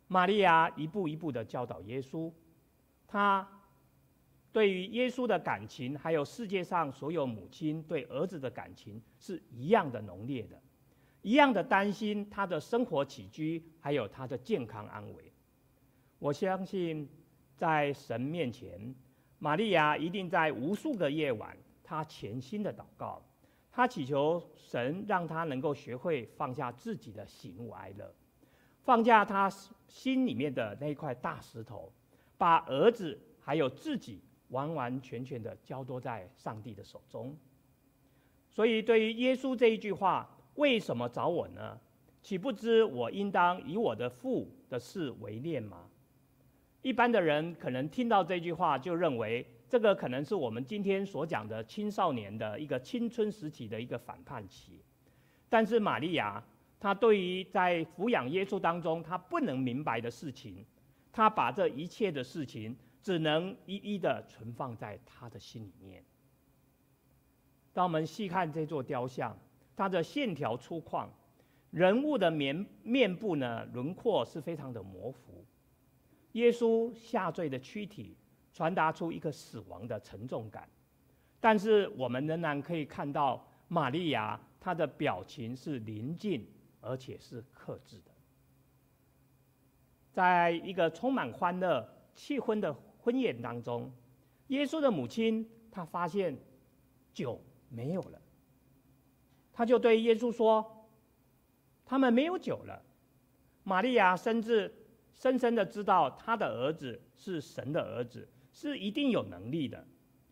[0.09, 2.33] 玛利亚一步一步的教导耶稣。
[3.07, 3.47] 她
[4.51, 10.61] 对于耶稣的感情，还有世界上所有母亲对儿子的感情是一样的浓烈的，
[11.23, 15.33] 一样的担心他的生活起居，还有他的健康安危。
[16.19, 17.09] 我相信，
[17.57, 18.95] 在神面前，
[19.39, 21.57] 玛利亚一定在无数个夜晚。
[21.85, 23.23] 她潜心的祷告，
[23.71, 28.13] 她祈求神让她能够学会放下自己的喜怒哀乐，
[28.89, 29.51] 放下他
[29.87, 31.93] 心里面的那块大石头，
[32.39, 37.37] 把儿子还有自己完完全全的交托在上帝的手中。
[38.49, 41.79] 所以，对于耶稣这一句话，为什么找我呢？
[42.23, 45.85] 岂不知我应当以我的父的事为念吗？
[46.81, 49.47] 一般的人可能听到这句话就认为。
[49.69, 54.81] 这个可能是我们今天所讲的青少年的一个青春时期的一个反叛期，
[55.47, 56.43] 但是玛利亚，
[56.81, 60.65] 他对于在抚养耶稣当中，他不能明白的事情，
[61.13, 66.03] 他把这一切的事情只能一一的存放在他的心里面。
[67.73, 69.37] 当我们细看这座雕像，
[69.77, 71.09] 它的线条粗犷，
[71.71, 75.45] 人物的面面部呢，轮廓是非常的模糊，
[76.33, 78.17] 耶稣下坠的躯体。
[78.51, 80.69] 传达出一个死亡的沉重感，
[81.39, 86.45] 但是我们仍然可以看到玛利亚她的表情是宁静
[86.89, 88.11] 而且是克制的。
[90.11, 93.93] 在一个充满欢乐气氛的婚宴当中，
[94.49, 96.37] 耶稣的母亲她发现
[97.13, 98.21] 酒没有了，
[99.53, 100.89] 她就对耶稣说
[101.85, 102.83] ：“他们没有酒了。”
[103.65, 104.75] 玛利亚甚至
[105.13, 108.27] 深深的知道她的儿子是神的儿子。
[108.51, 109.87] 是一定有能力的，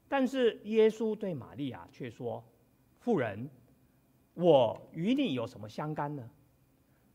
[0.09, 2.43] 但是耶稣对玛利亚却说
[2.99, 3.49] ：“妇人，
[4.35, 6.29] 我与你有什么相干呢？”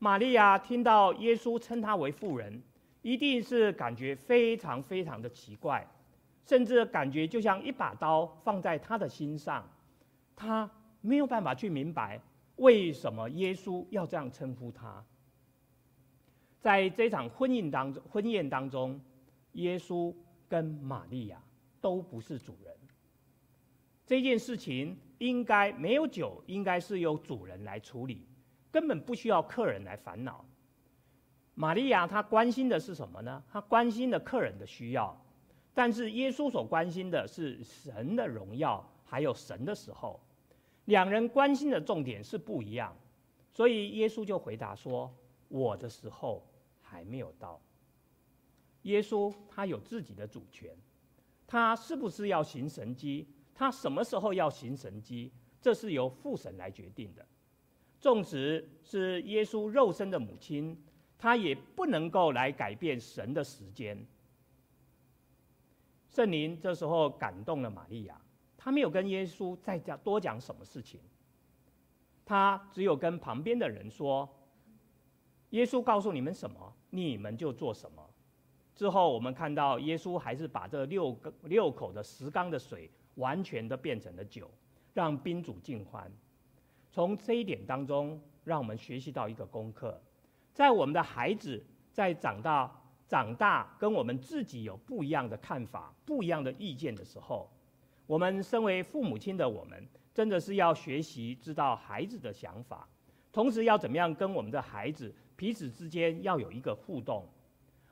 [0.02, 2.60] 玛利亚听到耶稣称她为妇人，
[3.02, 5.86] 一定是感觉非常非常的奇怪，
[6.44, 9.64] 甚至感觉就像一把刀放在她的心上，
[10.34, 10.68] 她
[11.00, 12.20] 没有办法去明白
[12.56, 15.04] 为什么耶稣要这样称呼她。
[16.58, 19.00] 在这场婚姻当中，婚宴当中，
[19.52, 20.12] 耶稣。
[20.48, 21.42] 跟玛利亚
[21.80, 22.76] 都不是主人，
[24.04, 28.26] 这件事情应该没有酒，应该是由主人来处理，
[28.72, 30.44] 根本不需要客人来烦恼。
[31.54, 33.44] 玛利亚她关心的是什么呢？
[33.52, 35.14] 她关心的客人的需要，
[35.74, 40.18] 但是耶稣所关心的是神的荣耀，还有神的时候，
[40.86, 42.96] 两人关心的重点是不一样，
[43.50, 45.14] 所以耶稣就回答说
[45.48, 46.42] ：“我的时候
[46.80, 47.60] 还没有到。”
[48.82, 50.74] 耶稣他有自己的主权，
[51.46, 53.28] 他是不是要行神迹？
[53.54, 55.30] 他什么时候要行神迹？
[55.60, 57.24] 这是由父神来决定的。
[58.02, 60.76] 纵使是耶稣肉身的母亲，
[61.16, 64.04] 她也不能够来改变神的时间。
[66.08, 68.20] 圣灵这时候感动了玛利亚，
[68.56, 71.00] 她没有跟耶稣再讲多讲什么事情，
[72.24, 74.28] 她只有跟旁边的人说
[75.50, 78.04] ：“耶稣告诉你们什么，你们就做什么。”
[78.74, 84.50] 之后，我们看到耶稣还是把这六个六口的石缸的水完全的变成了酒，
[84.92, 86.10] 让宾主尽欢。
[86.92, 89.98] 从这一点当中，让我们学习到一个功课：
[90.52, 92.70] 在我们的孩子在长大、
[93.08, 97.50] 长大跟我们自己有不一样的看法、不一样的意见的时候，
[98.06, 102.86] 我们身为父母亲的我们，真的是要学习知道孩子的想法，
[103.32, 107.26] 同时要怎么样跟我们的孩子彼此之间要有一个互动。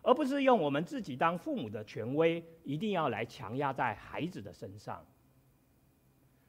[0.03, 5.05] 而不是用我们自己当父母的权威，一定要来强压在孩子的身上。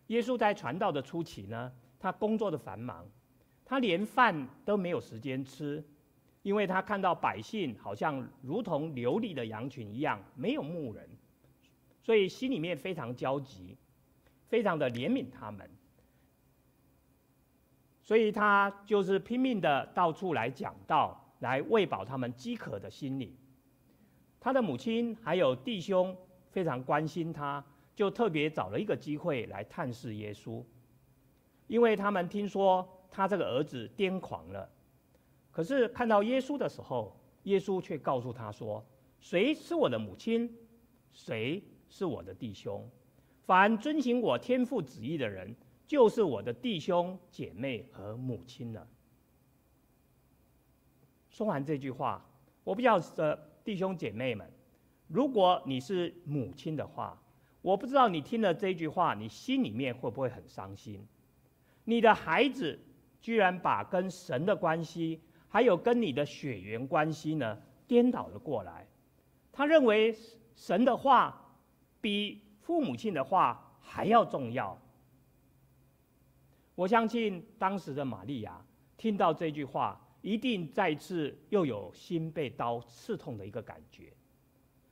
[0.08, 1.70] 耶稣在传道的初期呢，
[2.02, 3.06] 他工作的繁忙，
[3.64, 5.84] 他连饭都没有时间吃，
[6.42, 11.08] 因为他看到百姓好像如同流离的羊群一样，没有牧人，
[12.02, 13.78] 所以心里面非常焦急，
[14.48, 15.70] 非常的怜悯他们，
[18.02, 23.32] 所以他就是拼命的到处来讲道，来喂饱他们饥渴的心灵。
[24.40, 26.18] 他的母亲还有弟兄
[26.50, 27.64] 非常关心他，
[27.96, 30.64] 就特别找了一个机会来探视耶稣，
[31.72, 34.70] 因为他们听说他这个儿子癫狂了。
[35.52, 38.86] 可是看到耶稣的时候，耶稣却告诉他说
[39.22, 40.54] ：“谁是我的母亲？
[41.14, 42.86] 谁是我的弟兄？
[43.46, 45.56] 凡遵行我天父旨意的人，
[45.88, 48.86] 就是我的弟兄姐妹和母亲了。”
[51.32, 52.30] 说完这句话，
[52.66, 53.48] 我比较的。
[53.64, 54.52] 弟兄姐妹们，
[55.08, 57.22] 如果你是母亲的话，
[57.62, 61.08] 我不知道你听了这句话，你心里面会不会很伤心？
[61.84, 62.80] 你的孩子
[63.22, 67.58] 居然把跟神的关系，还有跟你的血缘关系呢，
[67.88, 68.88] 颠倒了过来。
[69.52, 70.16] 他认为
[70.56, 71.56] 神的话
[72.00, 74.80] 比父母亲的话还要重要。
[76.76, 78.64] 我相信当时的玛利亚
[78.98, 80.00] 听到这句话。
[80.22, 84.14] 一定再次又有心被刀刺痛的一个感觉，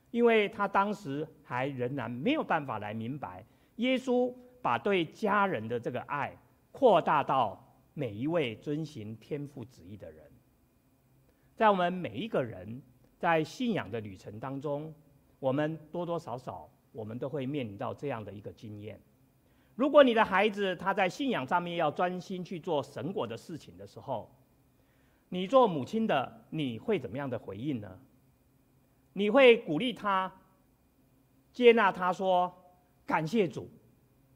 [0.09, 6.35] 因为他当时还仍然没有办法来明白，耶稣把对家人的这个爱
[6.71, 7.61] 扩大到
[7.93, 10.23] 每一位遵行天父旨意的人。
[11.55, 12.81] 在我们每一个人
[13.17, 14.93] 在信仰的旅程当中，
[15.39, 18.99] 我们多多少少我们都会面临到这样的一个经验。
[19.75, 24.29] 如果你的孩子他在信仰上面要专心去做神国的事情的时候，
[25.29, 27.99] 你做母亲的，你会怎么样的回应呢？
[29.13, 30.31] 你会鼓励他、
[31.51, 32.53] 接纳他说
[33.05, 33.69] 感谢主，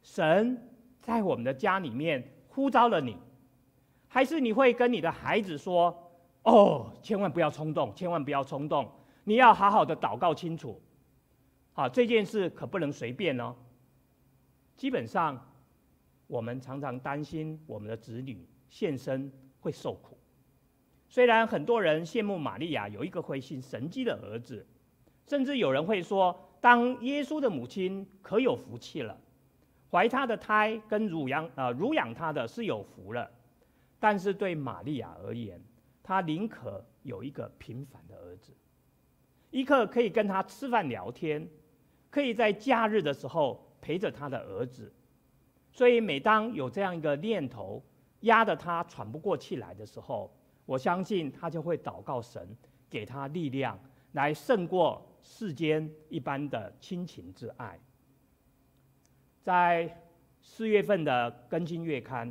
[0.01, 0.72] 神
[1.03, 3.15] 在我们的家里面呼召了你，
[4.07, 6.11] 还是你会跟你的孩子说
[6.43, 8.89] ：“哦，千万不要冲动，千万不要冲动，
[9.25, 10.81] 你要好好的祷告清楚，
[11.73, 13.53] 好，这件事可不能随便哦。”
[14.77, 15.39] 基本上，
[16.25, 20.17] 我们常常担心我们的子女献身会受苦。
[21.09, 24.65] 虽然很多人羡慕玛利亚有一个会信神迹的儿子，
[25.27, 29.15] 甚至有人会说，当耶稣的母亲可有福气了，
[29.93, 33.29] 怀他的胎跟乳养啊乳养他的是有福了。
[33.99, 35.61] 但是对玛利亚而言，
[36.01, 38.51] 她宁可有一个平凡的儿子，
[39.51, 41.47] 一个可以跟他吃饭聊天，
[42.09, 44.91] 可以在假日的时候陪着他的儿子。
[45.71, 47.81] 所以每当有这样一个念头
[48.21, 50.35] 压得他喘不过气来的时候，
[50.65, 52.57] 我相信他就会祷告神，
[52.89, 53.79] 给他力量，
[54.13, 57.79] 来胜过世间一般的亲情之爱。
[59.43, 60.03] 在
[60.41, 62.27] 四月份的《更新月刊》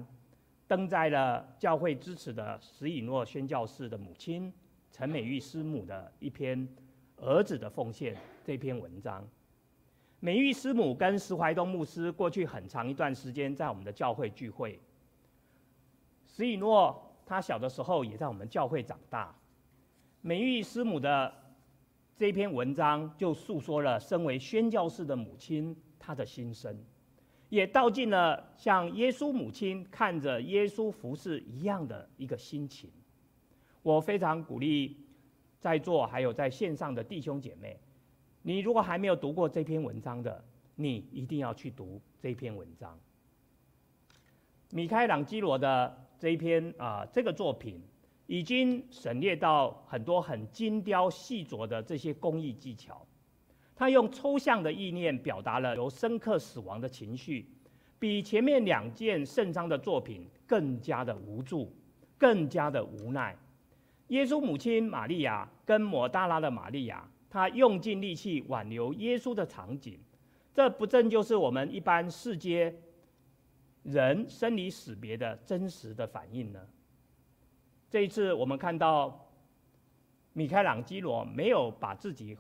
[0.66, 4.52] 登载了教会支持的石以诺宣教士的母亲
[4.90, 6.58] 陈美玉师母的一篇
[7.16, 9.24] 《儿子的奉献》这篇文章。
[10.18, 14.80] 美玉师母跟石怀东牧师过去很长一段时间在我们的教会聚会。
[16.26, 17.08] 石以诺。
[17.32, 19.34] 他小的时候也在我们教会长大。
[20.20, 21.32] 美玉师母的
[22.16, 26.76] 这篇文章就诉说了身为宣教士的母亲她的心声，
[27.53, 32.90] 也道尽了像耶稣母亲看着耶稣服侍一样的一个心情。
[33.82, 34.96] 我非常鼓励
[35.61, 37.78] 在座还有在线上的弟兄姐妹，
[38.40, 40.42] 你如果还没有读过这篇文章的，
[40.76, 42.98] 你一定要去读这篇文章。
[44.70, 45.98] 米开朗基罗的。
[46.22, 47.82] 这一篇啊，这个作品
[48.28, 53.05] 已经省略到很多很精雕细琢的这些工艺技巧。
[53.74, 57.46] 他用抽象的意念表达了由深刻死亡的情绪，
[57.98, 61.74] 比前面两件圣章的作品更加的无助，
[62.18, 63.36] 更加的无奈。
[64.08, 69.98] 耶稣母亲玛利亚跟抹大拉的玛利亚，她用尽力气挽留耶稣的场景，
[70.52, 72.74] 这不正就是我们一般世界
[73.84, 76.60] 人生离死别的真实的反应呢？
[77.88, 79.28] 这一次我们看到
[80.34, 82.36] 米开朗基罗没有把自己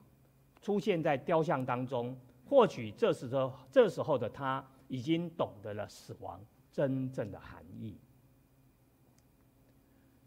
[0.62, 2.16] 出现在雕像当中，
[2.48, 6.40] 或许这时候这时候的他已经懂得了死亡
[6.70, 7.98] 真正的含义。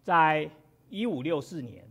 [0.03, 0.47] 在
[0.89, 1.87] 一五六四年，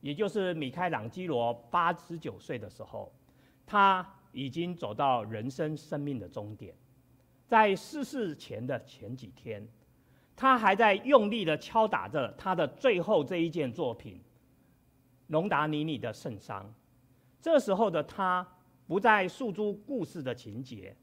[0.00, 3.12] 也就是米开朗基罗八十九岁的时候，
[3.64, 6.74] 他已经走到人生生命的终点。
[7.46, 9.68] 在逝世前的前几天，
[10.34, 14.18] 他还在用力的敲打着他的最后这一件作品——
[15.28, 16.64] 龙达尼尼的圣殤。
[17.42, 18.46] 这时候的他
[18.86, 20.96] 不再诉诸故事的情节，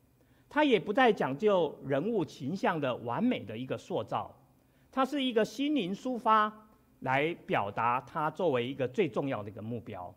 [0.48, 4.34] 他也不再讲究人物形象的完美的一个塑造，
[4.90, 6.52] 他是一个心灵抒发
[7.02, 10.16] 来表达他作为一个最重要的一个目标。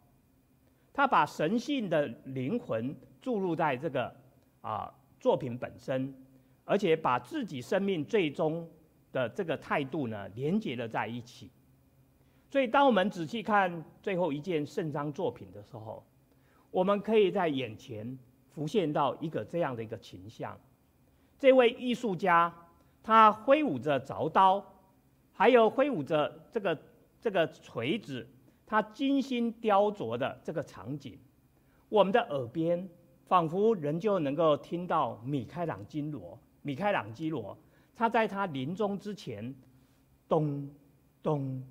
[0.92, 4.14] 他把神性的灵魂注入在这个
[4.60, 6.14] 啊作品本身，
[6.64, 8.68] 而且把自己生命最终
[9.10, 11.50] 的这个态度呢连接了在一起。
[12.48, 16.04] 所以，当我们仔细看最后一件圣章作品的时候，
[16.72, 18.18] 我们可以在眼前
[18.48, 20.58] 浮现到一个这样的一个形象：
[21.38, 22.52] 这位艺术家，
[23.02, 24.64] 他挥舞着凿刀，
[25.32, 26.78] 还有挥舞着这个
[27.20, 28.26] 这个锤子，
[28.66, 31.18] 他精心雕琢的这个场景，
[31.90, 32.88] 我们的耳边
[33.26, 37.56] 仿佛仍旧能够听到米开朗基罗，米开朗基罗
[37.94, 39.54] 他在他临终之前，
[40.26, 40.70] 咚
[41.22, 41.62] 咚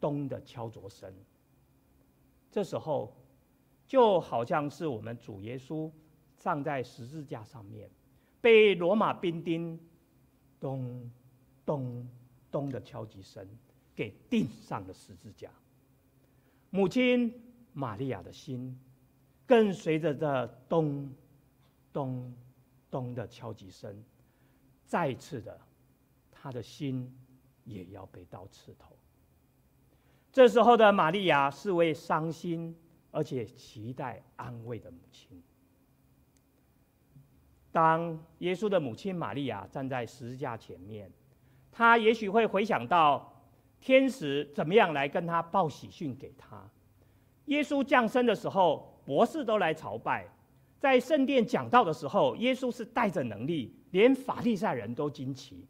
[0.00, 1.14] 咚的敲琢声。
[2.50, 3.14] 这时候。
[3.88, 5.90] 就好像是我们主耶稣
[6.36, 7.90] 站在十字架上面，
[8.38, 9.80] 被罗马兵丁
[10.60, 11.10] 咚
[11.64, 12.06] 咚
[12.50, 13.48] 咚的敲击声
[13.96, 15.50] 给钉上了十字架。
[16.68, 17.32] 母亲
[17.72, 18.78] 玛利亚的心，
[19.46, 21.10] 跟随着这咚
[21.90, 22.34] 咚
[22.90, 24.04] 咚的敲击声，
[24.84, 25.58] 再次的，
[26.30, 27.10] 她的心
[27.64, 28.94] 也要被刀刺透。
[30.30, 32.76] 这时候的玛利亚是为伤心。
[33.10, 35.42] 而且期待安慰的母亲。
[37.70, 41.10] 当耶稣的母亲玛利亚站在十字架前面，
[41.70, 43.32] 她也许会回想到
[43.80, 46.68] 天使怎么样来跟她报喜讯给她。
[47.46, 50.24] 耶稣降生的时候，博士都来朝拜；
[50.78, 55.66] 在圣殿讲道的时候，耶稣是带着能力，连法利赛人都惊奇。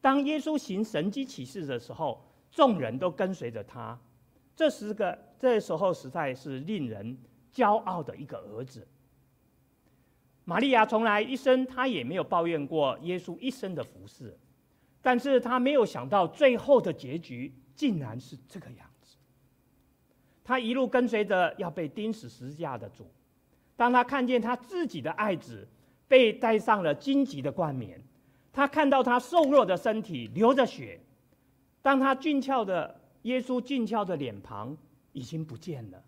[0.00, 3.98] 当耶稣行神迹奇事的时候，众人都跟随着他。
[4.58, 7.16] 这十个，这时候实在是令人
[7.54, 8.84] 骄傲的一个儿子。
[10.44, 14.36] 玛利亚从来一生，她也没有抱怨过耶稣一生的服侍，
[15.00, 19.16] 但是她没有想到最后的结局竟然是这个样子。
[20.42, 23.08] 她一路跟随着要被钉死十字架的主，
[23.76, 25.68] 当她看见她自己的爱子
[26.08, 28.02] 被戴上了荆棘的冠冕，
[28.52, 30.98] 她看到他瘦弱的身体流着血，
[31.80, 32.98] 当他俊俏的。
[33.28, 34.74] 耶稣俊俏的脸庞
[35.12, 36.02] 已经不见了，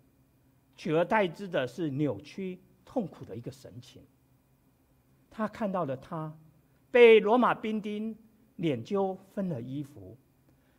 [0.75, 4.01] 取而代之的是扭曲、痛苦的一个神情。
[5.29, 6.35] 他看到了他
[6.89, 8.17] 被罗马兵丁
[8.55, 10.17] 脸揪分了衣服，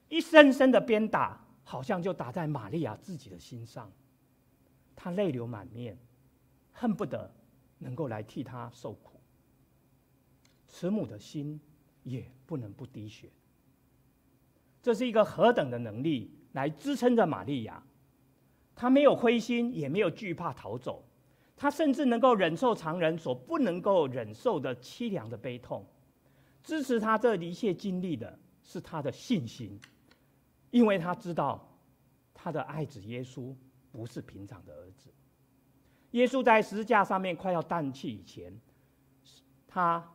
[0.08, 3.90] 一声声的鞭打，好像就打在玛利亚自己的心上。
[4.96, 5.96] 他泪流满面，
[6.72, 7.32] 恨不得
[7.78, 9.20] 能够来替他受苦。
[10.66, 11.60] 慈母的心
[12.02, 13.30] 也不能不滴血。
[14.82, 17.82] 这是一个何等的能力来支撑着玛利亚，
[18.74, 21.04] 她没有灰心，也没有惧怕逃走，
[21.56, 25.86] 她甚至能够忍受常人所不能够忍受的凄凉的悲痛。
[26.64, 29.80] 支持她这一切经历的是她的信心，
[30.70, 31.64] 因为她知道
[32.34, 33.54] 她的爱子耶稣
[33.92, 35.10] 不是平常的儿子。
[36.10, 38.52] 耶稣在十字架上面快要断气以前，
[39.66, 40.06] 他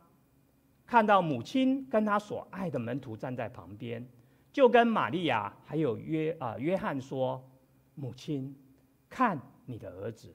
[0.86, 4.06] 看到母亲跟他所爱的门徒站在旁边。
[4.58, 7.40] 就跟玛利亚还有约啊、约翰说
[7.94, 8.52] ：“母亲，
[9.08, 10.34] 看你的儿子。”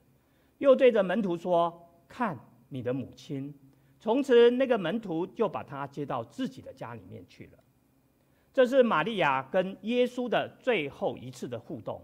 [0.59, 3.53] 又对着门徒说：“看你的母亲。”
[3.99, 7.59] 从此，那个门徒就把他接到自己的家里面去了。
[8.53, 12.01] 这是玛利亚跟耶稣的最后一次的互动。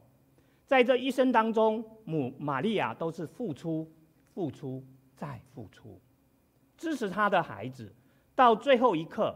[0.66, 3.90] 在这一生当中，母玛利亚都是付出、
[4.34, 4.84] 付出
[5.16, 5.98] 再付出，
[6.76, 7.96] 支持他的孩子
[8.36, 9.34] 到最后一刻。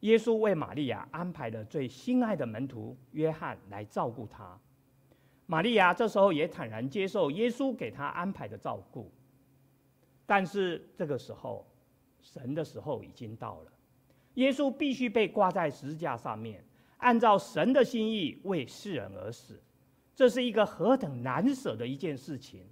[0.00, 4.58] 耶稣为玛利亚安排了最心爱的门徒约翰来照顾他。
[5.46, 9.10] 玛利亚这时候也坦然接受耶稣给他安排的照顾。
[10.26, 11.66] 但是这个时候，
[12.22, 13.72] 神的时候已经到了，
[14.34, 16.64] 耶稣必须被挂在十字架上面，
[16.98, 19.60] 按照神的心意为世人而死。
[20.14, 22.64] 这是一个何等难舍的一件事情。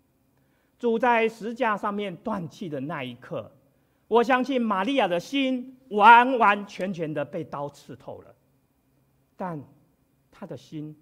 [0.78, 3.50] 主在十架上面断气的那一刻。
[4.08, 8.34] 我相信玛利亚的心完完全全的被刀刺透了，
[9.36, 9.62] 但
[10.30, 10.96] 她的心，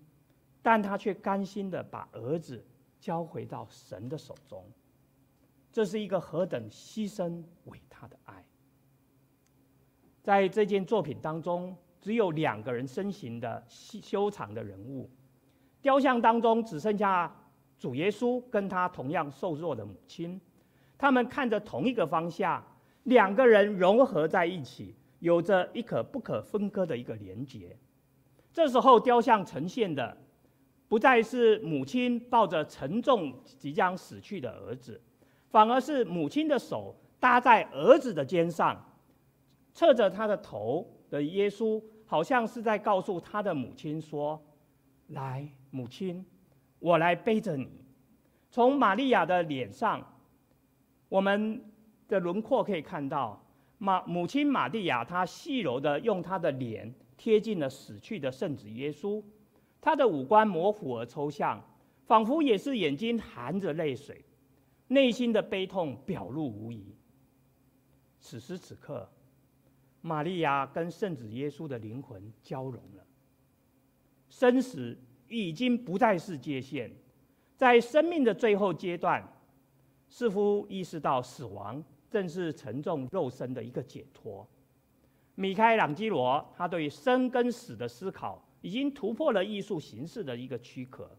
[0.61, 2.63] 但她却甘心的把儿子
[3.01, 4.65] 交回到神的手中。
[5.73, 8.45] 这是一个何等牺牲伟大的爱！
[10.23, 15.09] 在这件作品当中，只有两个人身形的修长的人物，
[15.81, 17.33] 雕像当中只剩下
[17.79, 20.41] 主耶稣跟他同样瘦弱的母亲，
[20.97, 22.65] 他们看着同一个方向，
[23.07, 27.77] 两个人融合在一起，有着一可不可分割的一个连结。
[28.53, 30.17] 这时候，雕像呈现的
[30.89, 35.01] 不再是母亲抱着沉重即将死去的儿子，
[35.51, 38.85] 反而是母亲的手搭在儿子的肩上，
[39.73, 44.43] 侧着他的头的耶稣，好像是在告诉他的母亲说
[45.09, 46.27] ：“来，母亲，
[46.81, 47.69] 我来背着你。”
[48.51, 50.05] 从玛利亚的脸上，
[51.09, 51.63] 我们
[52.09, 53.43] 的轮廓可以看到，
[53.79, 59.23] 马母亲玛利亚，她细柔的用她的脸贴近了死去的圣子耶稣，
[59.81, 61.63] 她的五官模糊而抽象，
[62.07, 64.25] 仿佛也是眼睛含着泪水，
[64.89, 66.95] 内心的悲痛表露无遗。
[68.19, 69.09] 此时此刻，
[70.01, 73.05] 玛利亚跟圣子耶稣的灵魂交融了，
[74.29, 74.97] 生死
[75.29, 76.91] 已经不再是界限，
[77.57, 79.27] 在生命的最后阶段，
[80.09, 81.83] 似乎意识到死亡
[82.17, 84.49] 正是沉重肉身的一个解脱。
[85.35, 91.11] 米开朗基罗他对生跟死的思考，已经突破了艺术形式的一个躯壳。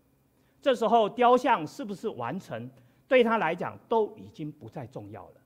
[0.59, 2.67] 这时候，雕像是不是完成，
[3.07, 5.41] 对他来讲都已经不再重要了。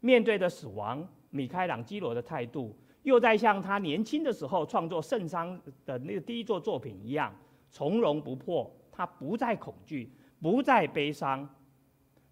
[0.00, 5.56] 面对的死亡，米开朗基罗的态度，又在像他年轻的时候创作圣殤
[5.86, 7.32] 的那个第一座作品一样，
[7.70, 8.68] 从容不迫。
[8.90, 10.10] 他不再恐惧，
[10.40, 11.48] 不再悲伤，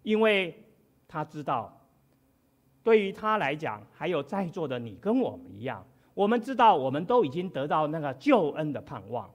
[0.03, 0.53] 因为
[1.07, 1.80] 他知道，
[2.83, 9.29] 对于他来讲，还有在座的你跟我们一样，我们知道，我们都已经得到那个救恩的盼望，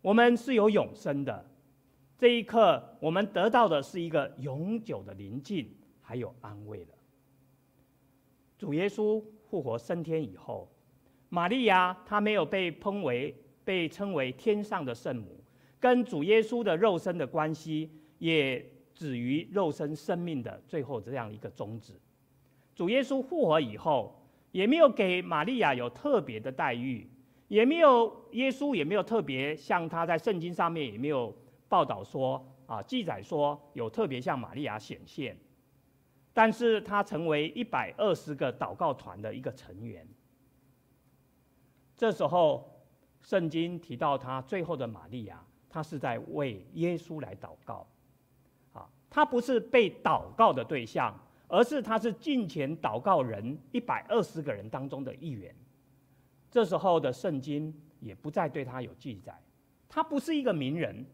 [0.00, 1.44] 我们是有永生的。
[2.16, 5.68] 这一刻，我们得到的是一个永久的宁静，
[6.00, 6.88] 还有安慰了。
[8.56, 10.70] 主耶稣复活升天以后，
[11.28, 13.34] 玛利亚她没有被称为
[13.64, 15.42] 被称为天上的圣母，
[15.80, 21.94] 跟主耶稣的肉身的关系也止于肉身生命的最后这样一个终止。
[22.74, 27.08] 主耶稣复活以后，也没有给玛利亚有特别的待遇，
[27.48, 31.34] 也没有耶稣也没有特别像他在圣经上面也没有
[31.68, 35.36] 报道说啊记载说有特别向玛利亚显现。
[36.36, 40.04] 但是他成为一百二十个祷告团的一个成员。
[41.96, 42.68] 这时候，
[43.22, 47.86] 圣经提到他最后的玛利亚，他是在为耶稣来祷告。
[48.72, 51.16] 啊，他不是被祷告的对象，
[51.48, 55.54] 而是他是敬虔祷告人一百二十个人当中的一员。
[56.50, 59.34] 这时候的圣经也不再对他有记载，
[59.88, 61.04] 他不是一个名人，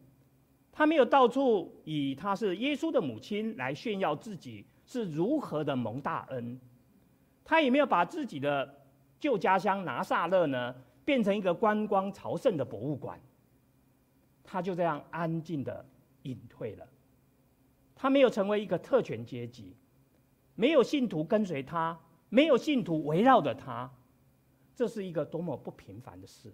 [0.73, 4.67] 他没有到处以他是耶稣的母亲来炫耀自己。
[4.87, 6.59] 是如何的蒙大恩，
[7.45, 8.75] 他也没有把自己的
[9.21, 10.75] 旧家乡拿撒勒呢
[11.05, 13.17] 变成一个观光朝圣的博物馆，
[14.43, 15.87] 他就这样安静的
[16.23, 16.85] 隐退了。
[17.95, 19.77] 他没有成为一个特权阶级，
[20.55, 21.99] 没有信徒跟随他，
[22.29, 23.91] 没有信徒围绕着他，
[24.75, 26.53] 这是一个多么不平凡的事，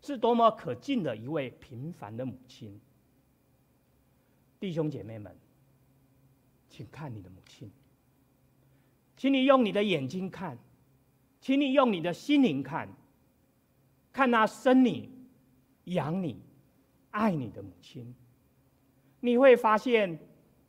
[0.00, 2.80] 是多么可敬的一位平凡的母亲。
[4.58, 5.34] 弟兄姐妹们。
[6.72, 7.68] 请看你的母亲，
[9.16, 10.56] 请你用你的眼睛看，
[11.40, 12.88] 请你用你的心灵看，
[14.12, 15.10] 看那生你、
[15.86, 16.40] 养你、
[17.10, 18.14] 爱你的母亲，
[19.18, 20.16] 你会发现，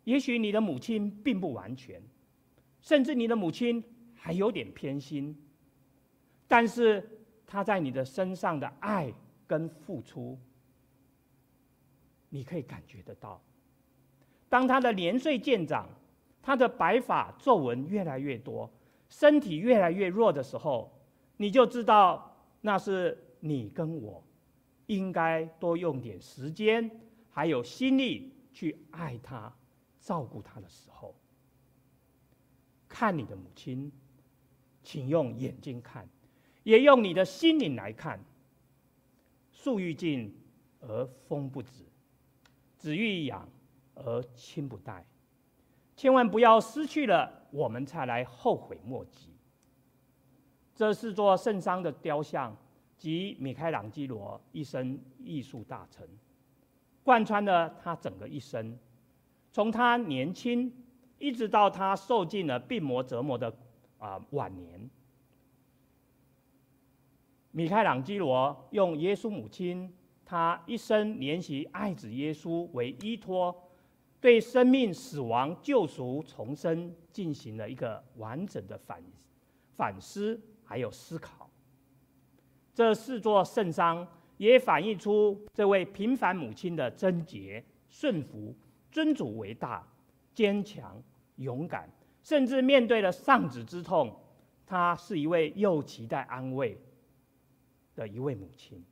[0.04, 2.02] 也许你的母亲并不完全，
[2.82, 3.84] 甚至你的母亲
[4.16, 5.36] 还有点偏心，
[6.48, 7.08] 但是
[7.46, 9.14] 她在你的身上的爱
[9.48, 10.38] 跟付出，
[12.30, 13.42] 你可以感觉得到。
[14.50, 15.88] 当他的年岁渐长，
[16.42, 18.70] 他的白发皱纹越来越多，
[19.08, 20.92] 身体越来越弱的时候，
[21.38, 24.24] 你就知道那是你跟我
[24.88, 26.90] 应该多用点时间，
[27.30, 29.54] 还有心力去爱他、
[30.00, 31.16] 照顾他的时候。
[32.92, 33.92] 看你的母亲，
[34.84, 36.08] 请用眼睛看，
[36.64, 38.20] 也用你的心灵来看。
[39.52, 40.32] 树欲静
[40.82, 41.86] 而风不止，
[42.78, 43.48] 子欲养。
[43.94, 45.06] 而亲不待，
[45.96, 49.30] 千万不要失去了我们才来后悔莫及。
[50.74, 52.56] 这是座圣殤的雕像，
[52.98, 56.08] 及米开朗基罗一生艺术大成，
[57.04, 58.76] 贯穿了他整个一生，
[59.52, 60.74] 从他年轻
[61.22, 63.56] 一直到他受尽了病魔折磨的
[64.00, 64.90] 啊、晚年。
[67.52, 69.94] 米开朗基罗用耶稣母亲
[70.26, 73.56] 他一生怜惜爱子耶稣为依托。
[74.20, 79.04] 对生命、死亡、救赎、重生进行了一个完整的反
[79.76, 81.50] 反思，还有思考。
[82.72, 84.08] 这四座圣山
[84.38, 88.56] 也反映出这位平凡母亲的贞洁、顺服、
[88.92, 89.84] 尊主为大、
[90.36, 91.02] 坚强、
[91.42, 91.90] 勇敢，
[92.24, 94.16] 甚至面对了丧子之痛，
[94.66, 96.78] 她是一位又期待安慰
[97.96, 98.84] 的一位母亲。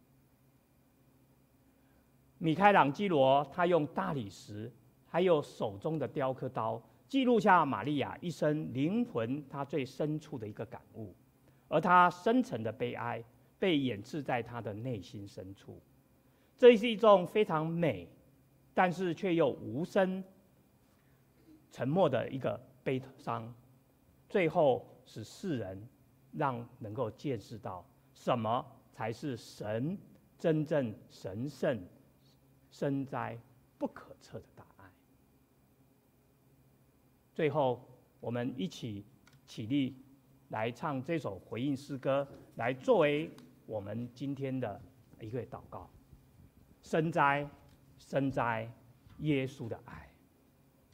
[2.38, 4.72] 米开朗基罗他用大理石，
[5.06, 11.14] 还有手中的雕刻刀，记录下玛利亚一生灵魂她最深处的一个感悟，
[11.68, 13.22] 而她深沉的悲哀
[13.58, 15.82] 被掩饰在她的内心深处。
[16.58, 18.08] 这是一种非常美，
[18.74, 20.24] 但是却又无声、
[21.72, 23.54] 沉默的一个悲伤，
[24.28, 25.88] 最后使世人
[26.32, 29.98] 让能够见识到什么才是神
[30.38, 31.82] 真正神圣、
[32.72, 33.38] 深哉
[33.78, 34.86] 不可测的大爱。
[37.34, 37.82] 最后，
[38.20, 39.06] 我们一起
[39.48, 39.96] 起立，
[40.50, 43.32] 来唱这首回应诗歌，来作为
[43.66, 44.82] 我们今天的
[45.22, 45.90] 一个祷告。
[46.82, 47.50] 深哉，
[47.98, 48.70] 深哉，
[49.20, 50.09] 耶稣的爱。